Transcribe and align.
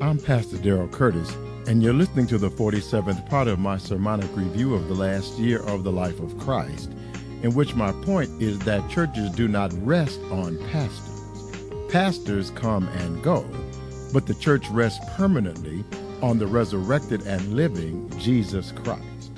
I'm 0.00 0.18
Pastor 0.18 0.58
Daryl 0.58 0.92
Curtis, 0.92 1.28
and 1.66 1.82
you're 1.82 1.92
listening 1.92 2.28
to 2.28 2.38
the 2.38 2.50
47th 2.50 3.28
part 3.28 3.48
of 3.48 3.58
my 3.58 3.78
sermonic 3.78 4.28
review 4.36 4.76
of 4.76 4.86
the 4.86 4.94
last 4.94 5.36
year 5.40 5.58
of 5.62 5.82
the 5.82 5.90
life 5.90 6.20
of 6.20 6.38
Christ, 6.38 6.92
in 7.42 7.52
which 7.52 7.74
my 7.74 7.90
point 8.04 8.30
is 8.40 8.60
that 8.60 8.88
churches 8.88 9.28
do 9.30 9.48
not 9.48 9.72
rest 9.84 10.20
on 10.30 10.56
pastors. 10.70 11.20
Pastors 11.90 12.50
come 12.50 12.86
and 12.86 13.20
go, 13.24 13.44
but 14.12 14.24
the 14.24 14.34
church 14.34 14.70
rests 14.70 15.04
permanently 15.16 15.84
on 16.22 16.38
the 16.38 16.46
resurrected 16.46 17.26
and 17.26 17.54
living 17.54 18.08
Jesus 18.20 18.70
Christ. 18.70 19.32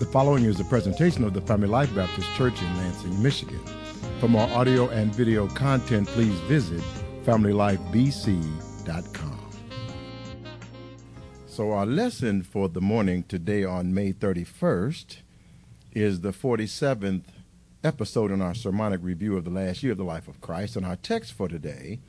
The 0.00 0.08
following 0.12 0.44
is 0.44 0.60
a 0.60 0.64
presentation 0.64 1.24
of 1.24 1.32
the 1.32 1.40
Family 1.40 1.68
Life 1.68 1.94
Baptist 1.94 2.30
Church 2.34 2.60
in 2.60 2.76
Lansing, 2.76 3.22
Michigan. 3.22 3.64
For 4.20 4.28
more 4.28 4.50
audio 4.50 4.90
and 4.90 5.14
video 5.14 5.48
content, 5.48 6.08
please 6.08 6.38
visit 6.40 6.82
FamilyLifeBC.com. 7.24 9.33
So, 11.54 11.70
our 11.70 11.86
lesson 11.86 12.42
for 12.42 12.68
the 12.68 12.80
morning 12.80 13.22
today 13.28 13.62
on 13.62 13.94
May 13.94 14.12
31st 14.12 15.18
is 15.92 16.20
the 16.20 16.32
47th 16.32 17.22
episode 17.84 18.32
in 18.32 18.42
our 18.42 18.56
sermonic 18.56 18.98
review 19.04 19.36
of 19.36 19.44
the 19.44 19.52
last 19.52 19.80
year 19.80 19.92
of 19.92 19.98
the 19.98 20.02
life 20.02 20.26
of 20.26 20.40
Christ. 20.40 20.74
And 20.74 20.84
our 20.84 20.96
text 20.96 21.32
for 21.32 21.46
today 21.46 22.00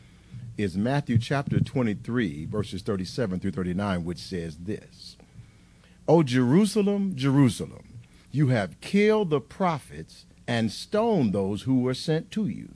is 0.57 0.75
Matthew 0.75 1.19
chapter 1.19 1.59
23, 1.59 2.45
verses 2.45 2.81
37 2.81 3.39
through 3.39 3.51
39, 3.51 4.03
which 4.03 4.17
says 4.17 4.57
this 4.57 5.15
O 6.07 6.23
Jerusalem, 6.23 7.15
Jerusalem, 7.15 7.99
you 8.31 8.47
have 8.47 8.81
killed 8.81 9.29
the 9.29 9.39
prophets 9.39 10.25
and 10.47 10.71
stoned 10.71 11.33
those 11.33 11.61
who 11.61 11.81
were 11.81 11.93
sent 11.93 12.31
to 12.31 12.47
you. 12.47 12.69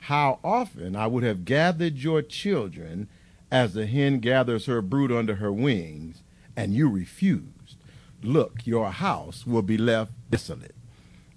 How 0.00 0.40
often 0.44 0.94
I 0.94 1.06
would 1.06 1.22
have 1.22 1.46
gathered 1.46 1.96
your 1.96 2.20
children 2.20 3.08
as 3.52 3.74
the 3.74 3.86
hen 3.86 4.18
gathers 4.18 4.64
her 4.64 4.80
brood 4.80 5.12
under 5.12 5.34
her 5.34 5.52
wings, 5.52 6.22
and 6.56 6.72
you 6.72 6.88
refused. 6.88 7.76
Look, 8.22 8.66
your 8.66 8.90
house 8.90 9.46
will 9.46 9.60
be 9.60 9.76
left 9.76 10.12
desolate. 10.30 10.74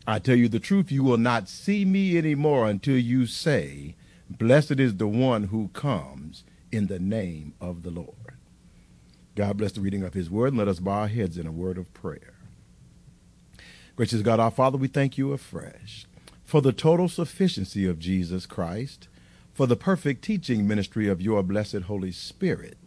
I 0.07 0.19
tell 0.19 0.37
you 0.37 0.47
the 0.47 0.59
truth, 0.59 0.93
you 0.93 1.03
will 1.03 1.17
not 1.17 1.49
see 1.49 1.83
me 1.83 2.17
any 2.17 2.33
more 2.33 2.69
until 2.69 2.97
you 2.97 3.25
say, 3.25 3.95
Blessed 4.29 4.79
is 4.79 4.95
the 4.95 5.09
one 5.09 5.45
who 5.45 5.67
comes 5.69 6.45
in 6.71 6.87
the 6.87 6.99
name 6.99 7.53
of 7.59 7.83
the 7.83 7.91
Lord. 7.91 8.15
God 9.35 9.57
bless 9.57 9.73
the 9.73 9.81
reading 9.81 10.03
of 10.03 10.13
his 10.13 10.29
word, 10.29 10.49
and 10.49 10.57
let 10.57 10.69
us 10.69 10.79
bow 10.79 11.01
our 11.01 11.07
heads 11.09 11.37
in 11.37 11.45
a 11.45 11.51
word 11.51 11.77
of 11.77 11.93
prayer. 11.93 12.35
Gracious 13.97 14.21
God, 14.21 14.39
our 14.39 14.51
Father, 14.51 14.77
we 14.77 14.87
thank 14.87 15.17
you 15.17 15.33
afresh 15.33 16.05
for 16.45 16.61
the 16.61 16.71
total 16.71 17.09
sufficiency 17.09 17.85
of 17.85 17.99
Jesus 17.99 18.45
Christ 18.45 19.09
for 19.55 19.65
the 19.65 19.77
perfect 19.77 20.21
teaching 20.21 20.67
ministry 20.67 21.07
of 21.07 21.21
your 21.21 21.41
blessed 21.41 21.83
Holy 21.83 22.11
Spirit, 22.11 22.77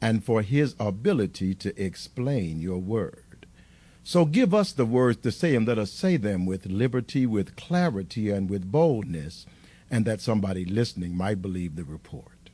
and 0.00 0.24
for 0.24 0.40
his 0.40 0.74
ability 0.80 1.54
to 1.54 1.82
explain 1.82 2.60
your 2.60 2.78
word. 2.78 3.46
So 4.02 4.24
give 4.24 4.54
us 4.54 4.72
the 4.72 4.86
words 4.86 5.18
to 5.18 5.30
say, 5.30 5.54
and 5.54 5.68
let 5.68 5.78
us 5.78 5.92
say 5.92 6.16
them 6.16 6.46
with 6.46 6.66
liberty, 6.66 7.26
with 7.26 7.56
clarity, 7.56 8.30
and 8.30 8.48
with 8.48 8.72
boldness, 8.72 9.44
and 9.90 10.06
that 10.06 10.22
somebody 10.22 10.64
listening 10.64 11.14
might 11.14 11.42
believe 11.42 11.76
the 11.76 11.84
report. 11.84 12.50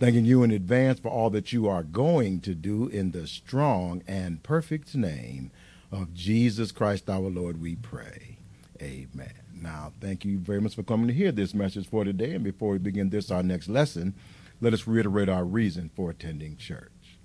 Thanking 0.00 0.24
you 0.24 0.42
in 0.42 0.50
advance 0.50 0.98
for 0.98 1.08
all 1.08 1.30
that 1.30 1.52
you 1.52 1.68
are 1.68 1.84
going 1.84 2.40
to 2.40 2.54
do 2.54 2.88
in 2.88 3.12
the 3.12 3.26
strong 3.26 4.02
and 4.06 4.42
perfect 4.42 4.94
name 4.94 5.52
of 5.92 6.12
Jesus 6.12 6.72
Christ 6.72 7.08
our 7.08 7.30
Lord, 7.30 7.62
we 7.62 7.76
pray. 7.76 8.38
Amen. 8.82 9.45
Now, 9.60 9.92
thank 10.00 10.24
you 10.24 10.38
very 10.38 10.60
much 10.60 10.74
for 10.74 10.82
coming 10.82 11.08
to 11.08 11.14
hear 11.14 11.32
this 11.32 11.54
message 11.54 11.88
for 11.88 12.04
today. 12.04 12.34
And 12.34 12.44
before 12.44 12.72
we 12.72 12.78
begin 12.78 13.08
this, 13.08 13.30
our 13.30 13.42
next 13.42 13.68
lesson, 13.68 14.14
let 14.60 14.74
us 14.74 14.86
reiterate 14.86 15.28
our 15.28 15.44
reason 15.44 15.90
for 15.94 16.10
attending 16.10 16.56
church. 16.56 17.18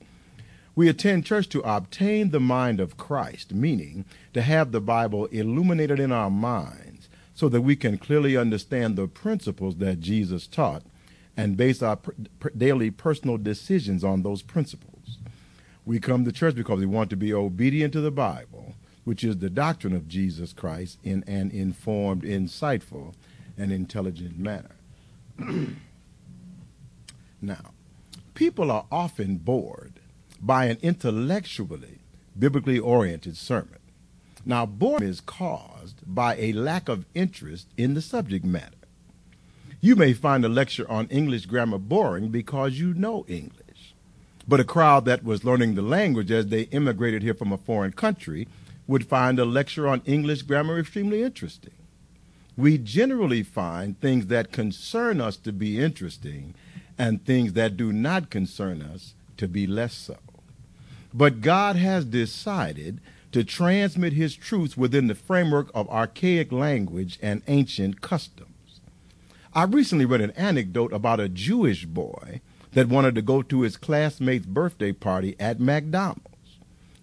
We 0.73 0.87
attend 0.87 1.25
church 1.25 1.49
to 1.49 1.61
obtain 1.61 2.31
the 2.31 2.39
mind 2.39 2.79
of 2.79 2.95
Christ, 2.95 3.53
meaning 3.53 4.05
to 4.33 4.41
have 4.41 4.71
the 4.71 4.79
Bible 4.79 5.25
illuminated 5.27 5.99
in 5.99 6.13
our 6.13 6.29
minds 6.29 7.09
so 7.33 7.49
that 7.49 7.61
we 7.61 7.75
can 7.75 7.97
clearly 7.97 8.37
understand 8.37 8.95
the 8.95 9.07
principles 9.07 9.77
that 9.77 9.99
Jesus 9.99 10.47
taught 10.47 10.83
and 11.35 11.57
base 11.57 11.81
our 11.81 11.99
daily 12.57 12.91
personal 12.91 13.37
decisions 13.37 14.03
on 14.03 14.23
those 14.23 14.41
principles. 14.41 15.17
We 15.85 15.99
come 15.99 16.23
to 16.23 16.31
church 16.31 16.55
because 16.55 16.79
we 16.79 16.85
want 16.85 17.09
to 17.09 17.17
be 17.17 17.33
obedient 17.33 17.91
to 17.93 18.01
the 18.01 18.11
Bible 18.11 18.75
which 19.11 19.25
is 19.25 19.39
the 19.39 19.49
doctrine 19.49 19.93
of 19.93 20.07
Jesus 20.07 20.53
Christ 20.53 20.97
in 21.03 21.21
an 21.27 21.51
informed, 21.51 22.23
insightful, 22.23 23.13
and 23.57 23.69
intelligent 23.69 24.39
manner. 24.39 24.77
now, 27.41 27.71
people 28.35 28.71
are 28.71 28.85
often 28.89 29.35
bored 29.35 29.99
by 30.41 30.67
an 30.67 30.77
intellectually, 30.81 31.99
biblically 32.39 32.79
oriented 32.79 33.35
sermon. 33.35 33.79
Now, 34.45 34.65
boredom 34.65 35.09
is 35.09 35.19
caused 35.19 35.97
by 36.05 36.37
a 36.37 36.53
lack 36.53 36.87
of 36.87 37.03
interest 37.13 37.67
in 37.75 37.95
the 37.95 38.01
subject 38.01 38.45
matter. 38.45 38.87
You 39.81 39.97
may 39.97 40.13
find 40.13 40.45
a 40.45 40.47
lecture 40.47 40.89
on 40.89 41.07
English 41.07 41.47
grammar 41.47 41.79
boring 41.79 42.29
because 42.29 42.79
you 42.79 42.93
know 42.93 43.25
English. 43.27 43.93
But 44.47 44.61
a 44.61 44.63
crowd 44.63 45.03
that 45.03 45.25
was 45.25 45.43
learning 45.43 45.75
the 45.75 45.81
language 45.81 46.31
as 46.31 46.47
they 46.47 46.61
immigrated 46.61 47.23
here 47.23 47.33
from 47.33 47.51
a 47.51 47.57
foreign 47.57 47.91
country 47.91 48.47
would 48.87 49.07
find 49.07 49.39
a 49.39 49.45
lecture 49.45 49.87
on 49.87 50.01
English 50.05 50.43
grammar 50.43 50.79
extremely 50.79 51.23
interesting. 51.23 51.73
We 52.57 52.77
generally 52.77 53.43
find 53.43 53.99
things 53.99 54.27
that 54.27 54.51
concern 54.51 55.21
us 55.21 55.37
to 55.37 55.51
be 55.51 55.79
interesting 55.79 56.53
and 56.97 57.25
things 57.25 57.53
that 57.53 57.77
do 57.77 57.93
not 57.93 58.29
concern 58.29 58.81
us 58.81 59.13
to 59.37 59.47
be 59.47 59.65
less 59.65 59.93
so. 59.93 60.17
But 61.13 61.41
God 61.41 61.75
has 61.75 62.05
decided 62.05 62.99
to 63.31 63.43
transmit 63.43 64.13
his 64.13 64.35
truths 64.35 64.77
within 64.77 65.07
the 65.07 65.15
framework 65.15 65.71
of 65.73 65.89
archaic 65.89 66.51
language 66.51 67.17
and 67.21 67.41
ancient 67.47 68.01
customs. 68.01 68.79
I 69.53 69.63
recently 69.63 70.05
read 70.05 70.21
an 70.21 70.31
anecdote 70.31 70.93
about 70.93 71.19
a 71.19 71.29
Jewish 71.29 71.85
boy 71.85 72.41
that 72.73 72.87
wanted 72.87 73.15
to 73.15 73.21
go 73.21 73.41
to 73.41 73.61
his 73.61 73.77
classmate's 73.77 74.45
birthday 74.45 74.91
party 74.91 75.35
at 75.39 75.59
McDonald's. 75.59 76.30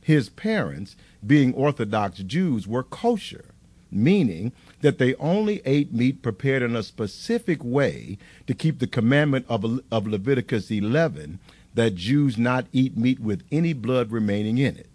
His 0.09 0.31
parents 0.31 0.97
being 1.27 1.53
Orthodox 1.53 2.21
Jews, 2.21 2.67
were 2.67 2.83
kosher, 2.83 3.45
meaning 3.91 4.53
that 4.81 4.97
they 4.97 5.15
only 5.17 5.61
ate 5.67 5.93
meat 5.93 6.23
prepared 6.23 6.63
in 6.63 6.75
a 6.75 6.83
specific 6.83 7.63
way 7.63 8.17
to 8.47 8.55
keep 8.55 8.79
the 8.79 8.87
commandment 8.87 9.45
of, 9.51 9.83
of 9.93 10.07
Leviticus 10.07 10.71
11 10.71 11.39
that 11.75 11.95
Jews 11.95 12.39
not 12.39 12.69
eat 12.73 12.97
meat 12.97 13.21
with 13.21 13.43
any 13.53 13.75
blood 13.75 14.11
remaining 14.11 14.57
in 14.57 14.79
it. 14.79 14.89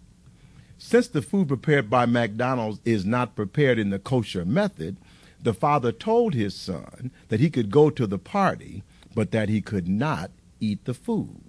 Since 0.78 1.06
the 1.06 1.22
food 1.22 1.46
prepared 1.46 1.88
by 1.88 2.06
McDonald's 2.06 2.80
is 2.84 3.06
not 3.06 3.36
prepared 3.36 3.78
in 3.78 3.90
the 3.90 4.00
kosher 4.00 4.44
method, 4.44 4.96
the 5.40 5.54
father 5.54 5.92
told 5.92 6.34
his 6.34 6.56
son 6.56 7.12
that 7.28 7.38
he 7.38 7.50
could 7.50 7.70
go 7.70 7.88
to 7.88 8.08
the 8.08 8.18
party, 8.18 8.82
but 9.14 9.30
that 9.30 9.48
he 9.48 9.60
could 9.60 9.86
not 9.86 10.32
eat 10.58 10.84
the 10.86 10.94
food. 10.94 11.40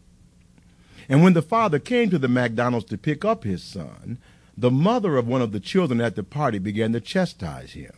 And 1.07 1.23
when 1.23 1.33
the 1.33 1.41
father 1.41 1.79
came 1.79 2.09
to 2.09 2.17
the 2.17 2.27
McDonald's 2.27 2.87
to 2.87 2.97
pick 2.97 3.23
up 3.23 3.43
his 3.43 3.63
son, 3.63 4.17
the 4.57 4.71
mother 4.71 5.17
of 5.17 5.27
one 5.27 5.41
of 5.41 5.51
the 5.51 5.59
children 5.59 6.01
at 6.01 6.15
the 6.15 6.23
party 6.23 6.59
began 6.59 6.93
to 6.93 7.01
chastise 7.01 7.73
him. 7.73 7.93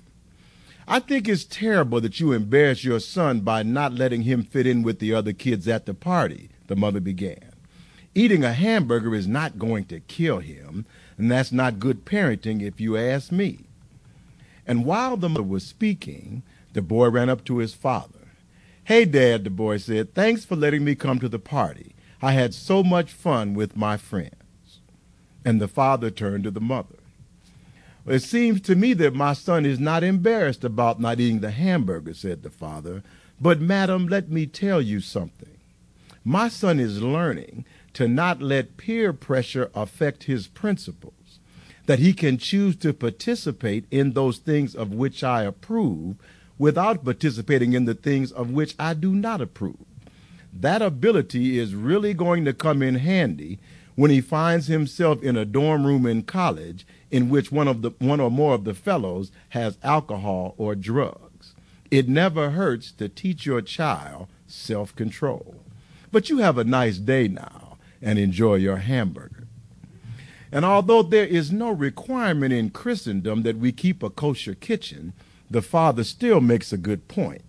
I 0.88 1.00
think 1.00 1.28
it's 1.28 1.44
terrible 1.44 2.00
that 2.02 2.20
you 2.20 2.32
embarrass 2.32 2.84
your 2.84 3.00
son 3.00 3.42
by 3.42 3.62
not 3.64 3.94
letting 3.94 4.22
him 4.22 4.44
fit 4.44 4.66
in 4.66 4.84
with 4.84 5.00
the 5.00 5.14
other 5.14 5.34
kids 5.34 5.68
at 5.68 5.86
the 5.86 5.94
party, 5.94 6.50
the 6.68 6.76
mother 6.76 7.02
began. 7.02 7.52
Eating 8.16 8.44
a 8.44 8.54
hamburger 8.54 9.14
is 9.14 9.28
not 9.28 9.60
going 9.60 9.86
to 9.86 10.00
kill 10.00 10.40
him, 10.40 10.86
and 11.18 11.30
that's 11.30 11.52
not 11.52 11.80
good 11.80 12.06
parenting 12.06 12.62
if 12.62 12.80
you 12.80 12.98
ask 12.98 13.32
me. 13.32 13.60
And 14.66 14.86
while 14.86 15.18
the 15.18 15.30
mother 15.30 15.44
was 15.44 15.64
speaking, 15.64 16.42
the 16.74 16.82
boy 16.82 17.10
ran 17.10 17.30
up 17.30 17.44
to 17.46 17.58
his 17.58 17.74
father. 17.74 18.30
Hey, 18.86 19.06
Dad, 19.06 19.44
the 19.44 19.50
boy 19.50 19.78
said, 19.78 20.14
thanks 20.14 20.46
for 20.46 20.56
letting 20.56 20.84
me 20.84 20.96
come 20.96 21.20
to 21.20 21.30
the 21.30 21.40
party. 21.40 21.94
I 22.22 22.32
had 22.32 22.54
so 22.54 22.84
much 22.84 23.12
fun 23.12 23.54
with 23.54 23.76
my 23.76 23.98
friends. 23.98 24.34
And 25.46 25.62
the 25.62 25.68
father 25.68 26.10
turned 26.10 26.44
to 26.46 26.52
the 26.52 26.60
mother. 26.60 26.96
It 28.06 28.20
seems 28.20 28.62
to 28.62 28.76
me 28.76 28.94
that 28.94 29.14
my 29.14 29.34
son 29.34 29.66
is 29.66 29.80
not 29.80 30.04
embarrassed 30.04 30.64
about 30.64 31.00
not 31.00 31.20
eating 31.20 31.42
the 31.42 31.52
hamburger, 31.52 32.14
said 32.14 32.42
the 32.42 32.50
father. 32.50 33.04
But, 33.40 33.60
madam, 33.60 34.08
let 34.08 34.30
me 34.30 34.46
tell 34.46 34.82
you 34.82 35.02
something. 35.02 35.58
My 36.24 36.48
son 36.48 36.80
is 36.80 37.02
learning 37.02 37.66
to 37.94 38.08
not 38.08 38.42
let 38.42 38.78
peer 38.78 39.14
pressure 39.14 39.70
affect 39.76 40.24
his 40.24 40.48
principles, 40.48 41.40
that 41.86 42.00
he 42.00 42.14
can 42.14 42.38
choose 42.38 42.76
to 42.78 42.94
participate 42.94 43.86
in 43.92 44.14
those 44.14 44.38
things 44.38 44.76
of 44.76 44.94
which 44.94 45.24
I 45.24 45.44
approve 45.44 46.16
without 46.58 47.04
participating 47.04 47.74
in 47.74 47.86
the 47.86 47.94
things 47.94 48.32
of 48.32 48.52
which 48.52 48.76
I 48.80 48.94
do 48.94 49.14
not 49.14 49.42
approve. 49.42 49.86
That 50.60 50.82
ability 50.82 51.60
is 51.60 51.76
really 51.76 52.16
going 52.16 52.44
to 52.46 52.54
come 52.54 52.82
in 52.82 52.96
handy 52.96 53.60
when 53.96 54.10
he 54.10 54.22
finds 54.22 54.68
himself 54.68 55.22
in 55.22 55.38
a 55.38 55.46
dorm 55.46 55.86
room 55.86 56.06
in 56.08 56.24
college 56.24 56.86
in 57.12 57.30
which 57.30 57.52
one 57.52 57.68
of 57.68 57.84
the 57.84 57.92
one 58.00 58.20
or 58.20 58.32
more 58.32 58.56
of 58.56 58.64
the 58.64 58.74
fellows 58.74 59.32
has 59.50 59.78
alcohol 59.84 60.56
or 60.58 60.74
drugs. 60.74 61.54
It 61.92 62.10
never 62.10 62.52
hurts 62.52 62.92
to 62.94 63.08
teach 63.08 63.46
your 63.46 63.62
child 63.62 64.28
self-control. 64.48 65.56
But 66.12 66.30
you 66.30 66.40
have 66.40 66.58
a 66.58 66.64
nice 66.64 66.98
day 66.98 67.28
now, 67.28 67.78
and 68.02 68.18
enjoy 68.18 68.56
your 68.56 68.78
hamburger. 68.78 69.48
And 70.52 70.66
although 70.66 71.04
there 71.04 71.26
is 71.26 71.52
no 71.52 71.70
requirement 71.72 72.54
in 72.54 72.72
Christendom 72.72 73.44
that 73.44 73.58
we 73.58 73.72
keep 73.72 74.02
a 74.02 74.10
kosher 74.10 74.56
kitchen, 74.56 75.14
the 75.52 75.62
father 75.62 76.04
still 76.04 76.42
makes 76.42 76.74
a 76.74 76.78
good 76.78 77.08
point. 77.08 77.44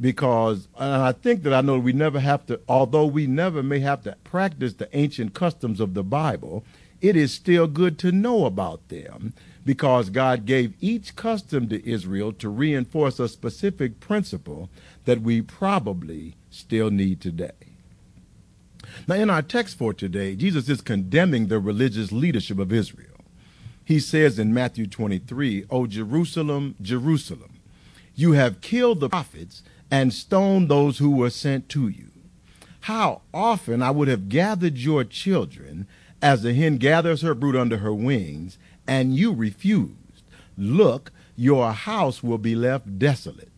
Because 0.00 0.68
I 0.78 1.12
think 1.12 1.42
that 1.42 1.52
I 1.52 1.60
know 1.60 1.78
we 1.78 1.92
never 1.92 2.20
have 2.20 2.46
to, 2.46 2.60
although 2.68 3.06
we 3.06 3.26
never 3.26 3.62
may 3.62 3.80
have 3.80 4.02
to 4.02 4.16
practice 4.22 4.74
the 4.74 4.88
ancient 4.96 5.34
customs 5.34 5.80
of 5.80 5.94
the 5.94 6.04
Bible, 6.04 6.64
it 7.00 7.16
is 7.16 7.32
still 7.32 7.66
good 7.66 7.98
to 8.00 8.12
know 8.12 8.44
about 8.44 8.88
them 8.88 9.34
because 9.64 10.10
God 10.10 10.46
gave 10.46 10.74
each 10.80 11.16
custom 11.16 11.68
to 11.68 11.88
Israel 11.88 12.32
to 12.34 12.48
reinforce 12.48 13.18
a 13.18 13.28
specific 13.28 14.00
principle 14.00 14.70
that 15.04 15.20
we 15.20 15.42
probably 15.42 16.36
still 16.50 16.90
need 16.90 17.20
today. 17.20 17.52
Now, 19.06 19.16
in 19.16 19.30
our 19.30 19.42
text 19.42 19.76
for 19.76 19.92
today, 19.92 20.34
Jesus 20.34 20.68
is 20.68 20.80
condemning 20.80 21.48
the 21.48 21.58
religious 21.58 22.10
leadership 22.10 22.58
of 22.58 22.72
Israel. 22.72 23.06
He 23.84 24.00
says 24.00 24.38
in 24.38 24.54
Matthew 24.54 24.86
23, 24.86 25.66
O 25.70 25.86
Jerusalem, 25.86 26.74
Jerusalem, 26.80 27.60
you 28.14 28.32
have 28.32 28.60
killed 28.60 29.00
the 29.00 29.08
prophets 29.08 29.62
and 29.90 30.12
stoned 30.12 30.68
those 30.68 30.98
who 30.98 31.10
were 31.10 31.30
sent 31.30 31.68
to 31.70 31.88
you. 31.88 32.10
How 32.80 33.22
often 33.32 33.82
I 33.82 33.90
would 33.90 34.08
have 34.08 34.28
gathered 34.28 34.78
your 34.78 35.04
children 35.04 35.86
as 36.20 36.42
the 36.42 36.54
hen 36.54 36.78
gathers 36.78 37.22
her 37.22 37.34
brood 37.34 37.56
under 37.56 37.78
her 37.78 37.94
wings, 37.94 38.58
and 38.86 39.14
you 39.14 39.32
refused. 39.32 40.22
Look, 40.56 41.12
your 41.36 41.72
house 41.72 42.22
will 42.22 42.38
be 42.38 42.54
left 42.54 42.98
desolate. 42.98 43.50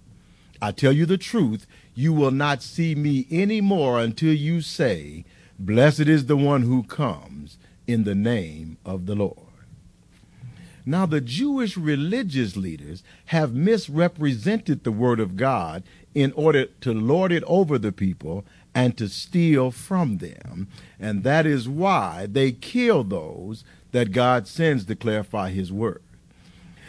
I 0.61 0.73
tell 0.73 0.93
you 0.93 1.07
the 1.07 1.17
truth, 1.17 1.67
you 1.95 2.13
will 2.13 2.31
not 2.31 2.63
see 2.63 2.95
me 2.95 3.27
any 3.31 3.61
more 3.61 4.01
until 4.01 4.35
you 4.35 4.61
say, 4.61 5.25
Blessed 5.59 6.01
is 6.01 6.27
the 6.27 6.37
one 6.37 6.63
who 6.63 6.83
comes 6.83 7.59
in 7.87 8.05
the 8.05 8.15
name 8.15 8.79
of 8.85 9.07
the 9.07 9.15
Lord. 9.15 9.50
Now, 10.87 11.07
the 11.07 11.21
Jewish 11.21 11.77
religious 11.77 12.57
leaders 12.57 13.03
have 13.27 13.55
misrepresented 13.55 14.85
the 14.85 14.93
Word 14.93 15.21
of 15.21 15.37
God 15.37 15.83
in 16.15 16.33
order 16.33 16.67
to 16.81 16.93
lord 16.93 17.33
it 17.33 17.45
over 17.47 17.79
the 17.79 17.93
people 17.93 18.45
and 18.75 18.97
to 18.97 19.09
steal 19.09 19.71
from 19.71 20.19
them. 20.19 20.69
And 20.99 21.23
that 21.25 21.47
is 21.47 21.69
why 21.69 22.27
they 22.31 22.53
kill 22.53 23.05
those 23.05 23.65
that 23.93 24.13
God 24.13 24.47
sends 24.47 24.85
to 24.87 24.97
clarify 24.97 25.51
His 25.51 25.73
Word. 25.73 26.03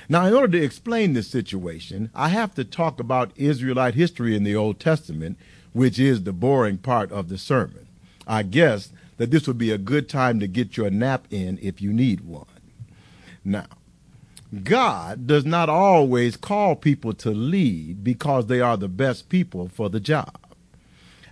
Now, 0.08 0.26
in 0.26 0.34
order 0.34 0.60
to 0.60 0.64
explain 0.64 1.14
this 1.14 1.28
situation, 1.28 2.10
I 2.14 2.30
have 2.30 2.54
to 2.56 2.66
talk 2.66 3.00
about 3.00 3.32
Israelite 3.36 3.96
history 3.96 4.36
in 4.36 4.44
the 4.44 4.56
Old 4.56 4.80
Testament, 4.80 5.38
which 5.74 5.98
is 6.00 6.24
the 6.24 6.34
boring 6.34 6.78
part 6.78 7.12
of 7.12 7.30
the 7.30 7.38
sermon. 7.38 7.88
I 8.28 8.44
guess 8.44 8.92
that 9.18 9.32
this 9.32 9.48
would 9.48 9.58
be 9.58 9.72
a 9.72 9.78
good 9.78 10.10
time 10.10 10.40
to 10.40 10.48
get 10.48 10.78
your 10.78 10.90
nap 10.90 11.28
in 11.30 11.60
if 11.62 11.82
you 11.82 11.94
need 11.94 12.22
one. 12.22 12.46
Now, 13.44 13.68
God 14.64 15.28
does 15.28 15.46
not 15.46 15.70
always 15.70 16.36
call 16.36 16.76
people 16.76 17.14
to 17.14 17.32
lead 17.32 18.04
because 18.04 18.48
they 18.48 18.60
are 18.60 18.76
the 18.76 18.90
best 18.90 19.30
people 19.30 19.70
for 19.70 19.90
the 19.90 20.02
job. 20.02 20.38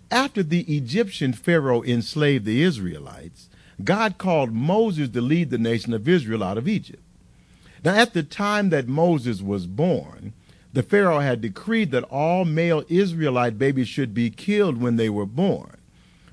After 0.09 0.41
the 0.41 0.61
Egyptian 0.61 1.33
Pharaoh 1.33 1.83
enslaved 1.83 2.45
the 2.45 2.63
Israelites, 2.63 3.49
God 3.83 4.17
called 4.17 4.53
Moses 4.53 5.09
to 5.09 5.21
lead 5.21 5.49
the 5.49 5.57
nation 5.57 5.93
of 5.93 6.07
Israel 6.07 6.43
out 6.43 6.57
of 6.57 6.67
Egypt. 6.67 7.03
Now, 7.83 7.95
at 7.95 8.13
the 8.13 8.23
time 8.23 8.69
that 8.69 8.87
Moses 8.87 9.41
was 9.41 9.67
born, 9.67 10.33
the 10.73 10.83
Pharaoh 10.83 11.19
had 11.19 11.41
decreed 11.41 11.91
that 11.91 12.03
all 12.05 12.45
male 12.45 12.83
Israelite 12.89 13.57
babies 13.57 13.87
should 13.87 14.13
be 14.13 14.29
killed 14.29 14.81
when 14.81 14.95
they 14.95 15.09
were 15.09 15.25
born. 15.25 15.77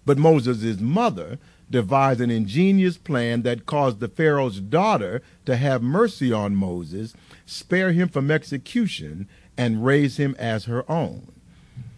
But 0.05 0.19
Moses' 0.19 0.81
mother 0.81 1.39
devised 1.71 2.21
an 2.21 2.31
ingenious 2.31 2.97
plan 2.97 3.43
that 3.43 3.67
caused 3.67 4.01
the 4.01 4.09
Pharaoh's 4.09 4.61
daughter 4.61 5.23
to 5.45 5.57
have 5.57 5.83
mercy 5.83 6.33
on 6.33 6.55
Moses, 6.55 7.15
spare 7.45 7.93
him 7.93 8.09
from 8.09 8.31
execution, 8.31 9.29
and 9.57 9.85
raise 9.85 10.17
him 10.19 10.37
as 10.39 10.65
her 10.65 10.89
own. 10.91 11.33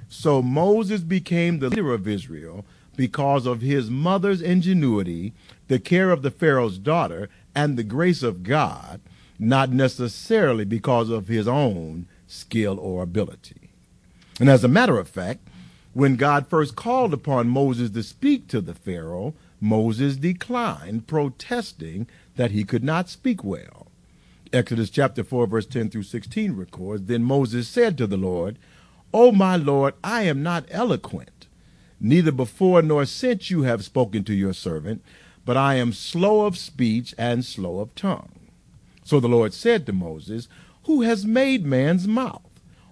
So 0.09 0.41
Moses 0.41 1.03
became 1.03 1.59
the 1.59 1.69
leader 1.69 1.93
of 1.93 2.09
Israel 2.09 2.65
because 2.97 3.47
of 3.47 3.61
his 3.61 3.91
mother's 3.91 4.41
ingenuity, 4.41 5.33
the 5.69 5.79
care 5.79 6.11
of 6.11 6.23
the 6.23 6.31
Pharaoh's 6.31 6.79
daughter, 6.79 7.29
and 7.55 7.77
the 7.77 7.85
grace 7.85 8.23
of 8.23 8.43
God, 8.43 9.01
not 9.39 9.71
necessarily 9.71 10.65
because 10.65 11.11
of 11.11 11.29
his 11.29 11.47
own 11.47 12.07
skill 12.27 12.79
or 12.81 13.03
ability. 13.03 13.71
And 14.41 14.49
as 14.49 14.65
a 14.65 14.69
matter 14.69 14.99
of 14.99 15.09
fact, 15.09 15.41
when 15.95 16.17
God 16.17 16.47
first 16.49 16.77
called 16.77 17.13
upon 17.13 17.49
Moses 17.49 17.91
to 17.91 18.03
speak 18.03 18.49
to 18.49 18.61
the 18.61 18.75
Pharaoh, 18.75 19.35
Moses 19.61 20.17
declined, 20.17 21.07
protesting 21.07 22.07
that 22.37 22.53
he 22.53 22.65
could 22.65 22.85
not 22.85 23.09
speak 23.09 23.43
well. 23.43 23.89
Exodus 24.53 24.91
chapter 24.91 25.23
4, 25.25 25.47
verse 25.47 25.67
10 25.67 25.91
through 25.91 26.05
16 26.05 26.53
records 26.53 27.05
Then 27.07 27.23
Moses 27.23 27.69
said 27.69 27.99
to 27.99 28.07
the 28.07 28.17
Lord, 28.17 28.59
O 29.13 29.33
my 29.33 29.57
Lord, 29.57 29.95
I 30.05 30.23
am 30.23 30.43
not 30.43 30.67
eloquent, 30.71 31.47
neither 32.01 32.33
before 32.33 32.83
nor 32.83 33.05
since 33.05 33.51
you 33.51 33.63
have 33.63 33.85
spoken 33.85 34.25
to 34.25 34.35
your 34.35 34.53
servant, 34.53 35.03
but 35.45 35.57
I 35.57 35.75
am 35.77 35.93
slow 35.93 36.47
of 36.47 36.59
speech 36.59 37.15
and 37.19 37.45
slow 37.45 37.81
of 37.81 37.95
tongue. 37.95 38.39
So 39.05 39.21
the 39.21 39.29
Lord 39.29 39.55
said 39.55 39.87
to 39.87 39.93
Moses, 39.93 40.49
Who 40.85 41.03
has 41.03 41.25
made 41.25 41.65
man's 41.65 42.07
mouth? 42.07 42.43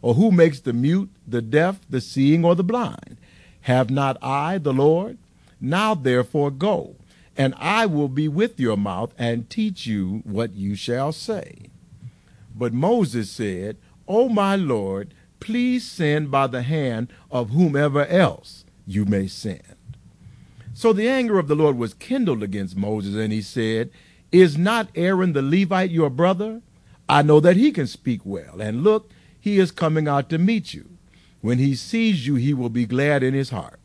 Or 0.02 0.14
who 0.14 0.30
makes 0.30 0.60
the 0.60 0.72
mute, 0.72 1.10
the 1.26 1.42
deaf, 1.42 1.80
the 1.90 2.00
seeing, 2.00 2.44
or 2.44 2.54
the 2.54 2.64
blind? 2.64 3.16
Have 3.62 3.90
not 3.90 4.16
I, 4.22 4.58
the 4.58 4.72
Lord? 4.72 5.18
Now 5.60 5.94
therefore 5.94 6.50
go, 6.50 6.96
and 7.36 7.54
I 7.58 7.86
will 7.86 8.08
be 8.08 8.28
with 8.28 8.58
your 8.60 8.76
mouth 8.76 9.12
and 9.18 9.48
teach 9.48 9.86
you 9.86 10.22
what 10.24 10.54
you 10.54 10.74
shall 10.74 11.12
say. 11.12 11.70
But 12.54 12.72
Moses 12.72 13.30
said, 13.30 13.76
O 14.08 14.28
my 14.28 14.56
Lord, 14.56 15.14
please 15.40 15.86
send 15.88 16.30
by 16.30 16.46
the 16.46 16.62
hand 16.62 17.12
of 17.30 17.50
whomever 17.50 18.06
else 18.06 18.64
you 18.86 19.04
may 19.04 19.26
send. 19.26 19.76
So 20.74 20.92
the 20.92 21.08
anger 21.08 21.38
of 21.38 21.48
the 21.48 21.54
Lord 21.54 21.76
was 21.76 21.94
kindled 21.94 22.42
against 22.42 22.76
Moses, 22.76 23.14
and 23.14 23.32
he 23.32 23.42
said, 23.42 23.90
Is 24.30 24.58
not 24.58 24.90
Aaron 24.94 25.32
the 25.32 25.42
Levite 25.42 25.90
your 25.90 26.10
brother? 26.10 26.62
I 27.08 27.22
know 27.22 27.40
that 27.40 27.56
he 27.56 27.72
can 27.72 27.86
speak 27.86 28.20
well, 28.24 28.60
and 28.60 28.82
look, 28.82 29.10
he 29.40 29.58
is 29.58 29.70
coming 29.70 30.08
out 30.08 30.28
to 30.30 30.38
meet 30.38 30.74
you. 30.74 30.90
When 31.40 31.58
he 31.58 31.74
sees 31.74 32.26
you, 32.26 32.34
he 32.34 32.52
will 32.52 32.68
be 32.68 32.84
glad 32.84 33.22
in 33.22 33.32
his 33.32 33.50
heart. 33.50 33.78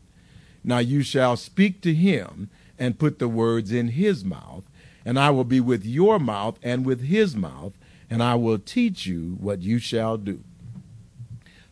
Now 0.64 0.78
you 0.78 1.02
shall 1.02 1.36
speak 1.36 1.80
to 1.82 1.94
him 1.94 2.50
and 2.78 2.98
put 2.98 3.18
the 3.18 3.28
words 3.28 3.72
in 3.72 3.88
his 3.88 4.24
mouth, 4.24 4.64
and 5.04 5.18
I 5.18 5.30
will 5.30 5.44
be 5.44 5.60
with 5.60 5.84
your 5.84 6.18
mouth 6.18 6.58
and 6.62 6.86
with 6.86 7.02
his 7.02 7.34
mouth, 7.34 7.72
and 8.08 8.22
I 8.22 8.34
will 8.34 8.58
teach 8.58 9.06
you 9.06 9.36
what 9.40 9.62
you 9.62 9.78
shall 9.78 10.16
do. 10.16 10.42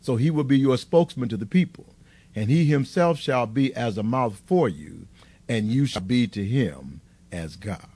So 0.00 0.16
he 0.16 0.30
will 0.30 0.44
be 0.44 0.58
your 0.58 0.78
spokesman 0.78 1.28
to 1.28 1.36
the 1.36 1.46
people, 1.46 1.94
and 2.34 2.48
he 2.48 2.64
himself 2.64 3.18
shall 3.18 3.46
be 3.46 3.74
as 3.74 3.98
a 3.98 4.02
mouth 4.02 4.40
for 4.46 4.68
you, 4.68 5.06
and 5.48 5.70
you 5.70 5.86
shall 5.86 6.02
be 6.02 6.26
to 6.28 6.44
him 6.44 7.00
as 7.30 7.56
God. 7.56 7.86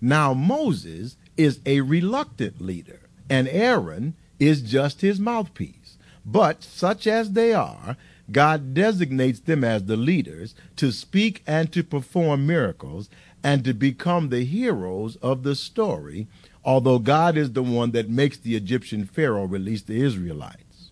Now 0.00 0.34
Moses 0.34 1.16
is 1.36 1.60
a 1.64 1.80
reluctant 1.80 2.60
leader, 2.60 3.00
and 3.30 3.48
Aaron 3.48 4.14
is 4.38 4.62
just 4.62 5.00
his 5.00 5.18
mouthpiece. 5.18 5.96
But 6.24 6.62
such 6.62 7.06
as 7.06 7.32
they 7.32 7.52
are, 7.52 7.96
God 8.30 8.74
designates 8.74 9.40
them 9.40 9.64
as 9.64 9.84
the 9.84 9.96
leaders 9.96 10.54
to 10.76 10.92
speak 10.92 11.42
and 11.46 11.72
to 11.72 11.82
perform 11.82 12.46
miracles 12.46 13.08
and 13.42 13.64
to 13.64 13.72
become 13.72 14.28
the 14.28 14.44
heroes 14.44 15.16
of 15.16 15.42
the 15.42 15.54
story, 15.54 16.26
although 16.64 16.98
God 16.98 17.36
is 17.36 17.52
the 17.52 17.62
one 17.62 17.92
that 17.92 18.10
makes 18.10 18.36
the 18.36 18.56
Egyptian 18.56 19.04
Pharaoh 19.04 19.46
release 19.46 19.82
the 19.82 20.02
Israelites. 20.02 20.90